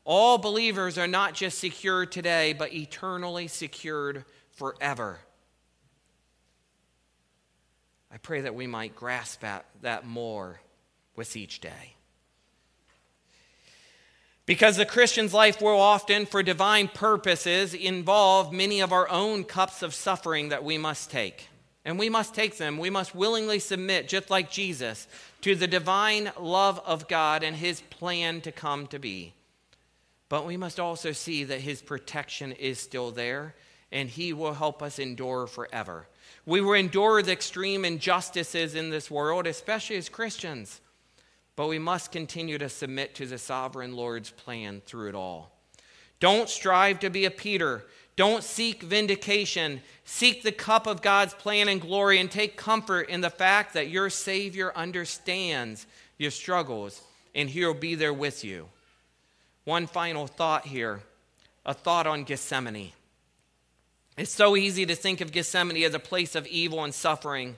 all 0.05 0.37
believers 0.37 0.97
are 0.99 1.07
not 1.07 1.33
just 1.33 1.57
secured 1.57 2.11
today, 2.11 2.53
but 2.53 2.73
eternally 2.73 3.47
secured 3.47 4.23
forever. 4.51 5.19
I 8.11 8.17
pray 8.17 8.41
that 8.41 8.55
we 8.55 8.67
might 8.67 8.95
grasp 8.95 9.43
at 9.43 9.65
that 9.81 10.05
more 10.05 10.61
with 11.15 11.35
each 11.35 11.59
day. 11.59 11.95
Because 14.45 14.77
the 14.77 14.85
Christian's 14.85 15.33
life 15.33 15.59
will 15.59 15.79
often, 15.79 16.27
for 16.27 16.43
divine 16.43 16.87
purposes, 16.87 17.73
involve 17.73 18.53
many 18.53 18.79
of 18.79 18.93
our 18.93 19.09
own 19.09 19.43
cups 19.43 19.81
of 19.81 19.95
suffering 19.95 20.49
that 20.49 20.63
we 20.63 20.77
must 20.77 21.09
take. 21.09 21.49
And 21.83 21.97
we 21.97 22.09
must 22.09 22.35
take 22.35 22.57
them. 22.57 22.77
We 22.77 22.91
must 22.91 23.15
willingly 23.15 23.57
submit, 23.57 24.07
just 24.07 24.29
like 24.29 24.51
Jesus, 24.51 25.07
to 25.41 25.55
the 25.55 25.67
divine 25.67 26.31
love 26.39 26.79
of 26.85 27.07
God 27.07 27.41
and 27.43 27.55
his 27.55 27.81
plan 27.81 28.41
to 28.41 28.51
come 28.51 28.85
to 28.87 28.99
be. 28.99 29.33
But 30.35 30.45
we 30.45 30.57
must 30.57 30.81
also 30.81 31.13
see 31.13 31.45
that 31.45 31.61
his 31.61 31.81
protection 31.81 32.51
is 32.51 32.77
still 32.77 33.09
there 33.09 33.55
and 33.89 34.09
he 34.09 34.33
will 34.33 34.53
help 34.53 34.83
us 34.83 34.99
endure 34.99 35.47
forever. 35.47 36.09
We 36.45 36.59
will 36.59 36.73
endure 36.73 37.21
the 37.21 37.31
extreme 37.31 37.85
injustices 37.85 38.75
in 38.75 38.89
this 38.89 39.09
world, 39.09 39.47
especially 39.47 39.95
as 39.95 40.09
Christians. 40.09 40.81
But 41.55 41.69
we 41.69 41.79
must 41.79 42.11
continue 42.11 42.57
to 42.57 42.67
submit 42.67 43.15
to 43.15 43.25
the 43.25 43.37
sovereign 43.37 43.95
Lord's 43.95 44.29
plan 44.29 44.81
through 44.85 45.07
it 45.07 45.15
all. 45.15 45.57
Don't 46.19 46.49
strive 46.49 46.99
to 46.99 47.09
be 47.09 47.23
a 47.23 47.31
Peter. 47.31 47.85
Don't 48.17 48.43
seek 48.43 48.83
vindication. 48.83 49.81
Seek 50.03 50.43
the 50.43 50.51
cup 50.51 50.85
of 50.85 51.01
God's 51.01 51.33
plan 51.33 51.69
and 51.69 51.79
glory 51.79 52.19
and 52.19 52.29
take 52.29 52.57
comfort 52.57 53.07
in 53.07 53.21
the 53.21 53.29
fact 53.29 53.73
that 53.73 53.87
your 53.87 54.09
Savior 54.09 54.73
understands 54.75 55.87
your 56.17 56.31
struggles 56.31 57.01
and 57.33 57.49
He'll 57.49 57.73
be 57.73 57.95
there 57.95 58.13
with 58.13 58.43
you. 58.43 58.67
One 59.65 59.87
final 59.87 60.27
thought 60.27 60.67
here 60.67 61.01
a 61.65 61.73
thought 61.73 62.05
on 62.05 62.23
Gethsemane. 62.23 62.91
It's 64.17 64.31
so 64.31 64.55
easy 64.55 64.85
to 64.85 64.95
think 64.95 65.19
of 65.19 65.31
Gethsemane 65.31 65.83
as 65.83 65.95
a 65.95 65.99
place 65.99 66.35
of 66.35 66.45
evil 66.47 66.83
and 66.83 66.93
suffering, 66.93 67.57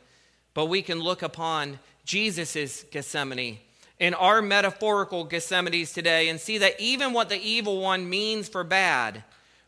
but 0.54 0.68
we 0.68 0.82
can 0.82 1.02
look 1.02 1.22
upon 1.22 1.80
Jesus' 2.06 2.86
Gethsemane 2.90 3.60
in 4.00 4.14
our 4.14 4.42
metaphorical 4.42 5.28
Gethsemanes 5.28 5.94
today 5.94 6.30
and 6.30 6.40
see 6.40 6.58
that 6.60 6.80
even 6.80 7.12
what 7.12 7.28
the 7.28 7.42
evil 7.42 7.82
one 7.82 8.10
means 8.10 8.48
for 8.48 8.64
bad 8.64 9.24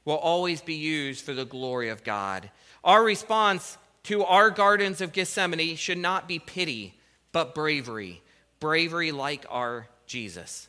will 0.06 0.16
always 0.16 0.62
be 0.62 0.76
used 0.76 1.26
for 1.26 1.34
the 1.34 1.46
glory 1.46 1.90
of 1.90 2.06
God. 2.06 2.50
Our 2.84 3.04
response 3.04 3.78
to 4.04 4.24
our 4.24 4.50
gardens 4.50 5.02
of 5.02 5.12
Gethsemane 5.12 5.76
should 5.76 5.98
not 5.98 6.30
be 6.30 6.40
pity, 6.40 6.98
but 7.34 7.54
bravery. 7.54 8.22
Bravery 8.62 9.12
like 9.12 9.46
our 9.50 9.90
Jesus. 10.08 10.68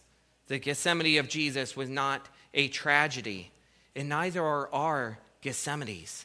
The 0.51 0.59
Gethsemane 0.59 1.21
of 1.21 1.29
Jesus 1.29 1.77
was 1.77 1.89
not 1.89 2.29
a 2.55 2.67
tragedy, 2.67 3.53
and 3.95 4.09
neither 4.09 4.43
are 4.43 4.69
our 4.73 5.21
Gethsemanes. 5.45 6.25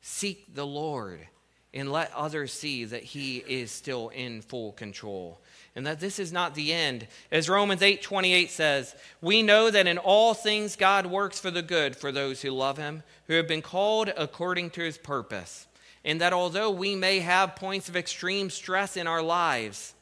Seek 0.00 0.54
the 0.54 0.64
Lord 0.64 1.26
and 1.74 1.90
let 1.90 2.12
others 2.14 2.52
see 2.52 2.84
that 2.84 3.02
he 3.02 3.38
is 3.38 3.72
still 3.72 4.10
in 4.10 4.42
full 4.42 4.70
control 4.70 5.40
and 5.74 5.84
that 5.84 5.98
this 5.98 6.20
is 6.20 6.32
not 6.32 6.54
the 6.54 6.72
end. 6.72 7.08
As 7.32 7.48
Romans 7.48 7.80
8:28 7.80 8.50
says, 8.50 8.94
we 9.20 9.42
know 9.42 9.68
that 9.68 9.88
in 9.88 9.98
all 9.98 10.32
things 10.32 10.76
God 10.76 11.06
works 11.06 11.40
for 11.40 11.50
the 11.50 11.60
good 11.60 11.96
for 11.96 12.12
those 12.12 12.42
who 12.42 12.52
love 12.52 12.78
him, 12.78 13.02
who 13.26 13.34
have 13.34 13.48
been 13.48 13.62
called 13.62 14.12
according 14.16 14.70
to 14.70 14.82
his 14.82 14.96
purpose. 14.96 15.66
And 16.04 16.20
that 16.20 16.32
although 16.32 16.70
we 16.70 16.94
may 16.94 17.18
have 17.18 17.56
points 17.56 17.88
of 17.88 17.96
extreme 17.96 18.48
stress 18.48 18.96
in 18.96 19.08
our 19.08 19.22
lives, 19.22 19.94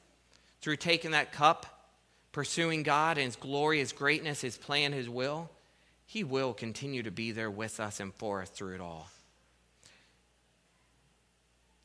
through 0.61 0.77
taking 0.77 1.13
that 1.13 1.33
cup, 1.33 1.78
pursuing 2.39 2.85
God 2.85 3.19
and 3.19 3.25
his 3.25 3.35
glory, 3.35 3.81
his 3.81 3.91
greatness, 3.91 4.43
his 4.43 4.57
plan, 4.57 4.93
his 4.93 5.09
will, 5.09 5.51
he 6.07 6.23
will 6.23 6.55
continue 6.55 7.03
to 7.03 7.11
be 7.11 7.33
there 7.33 7.51
with 7.51 7.81
us 7.81 7.99
and 7.99 8.15
for 8.15 8.41
us 8.41 8.49
through 8.49 8.77
it 8.77 8.81
all. 8.81 9.09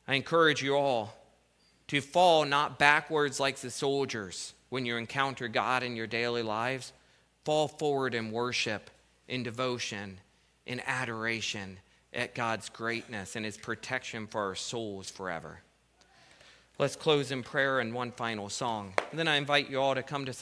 I 0.06 0.14
encourage 0.14 0.62
you 0.62 0.76
all 0.76 1.12
to 1.88 2.00
fall 2.00 2.44
not 2.44 2.78
backwards 2.78 3.40
like 3.40 3.56
the 3.56 3.68
soldiers 3.68 4.54
when 4.68 4.86
you 4.86 4.96
encounter 4.96 5.48
God 5.48 5.82
in 5.82 5.96
your 5.96 6.06
daily 6.06 6.44
lives. 6.44 6.92
Fall 7.44 7.66
forward 7.66 8.14
in 8.14 8.30
worship, 8.30 8.90
in 9.26 9.42
devotion, 9.42 10.18
in 10.66 10.80
adoration 10.86 11.78
at 12.12 12.36
God's 12.36 12.68
greatness 12.68 13.34
and 13.34 13.44
his 13.44 13.56
protection 13.56 14.28
for 14.28 14.42
our 14.42 14.54
souls 14.54 15.10
forever. 15.10 15.58
Let's 16.76 16.96
close 16.96 17.30
in 17.30 17.44
prayer 17.44 17.78
and 17.78 17.94
one 17.94 18.10
final 18.10 18.48
song. 18.48 18.94
And 19.10 19.18
then 19.18 19.28
I 19.28 19.36
invite 19.36 19.70
you 19.70 19.80
all 19.80 19.94
to 19.94 20.02
come 20.02 20.24
to 20.26 20.32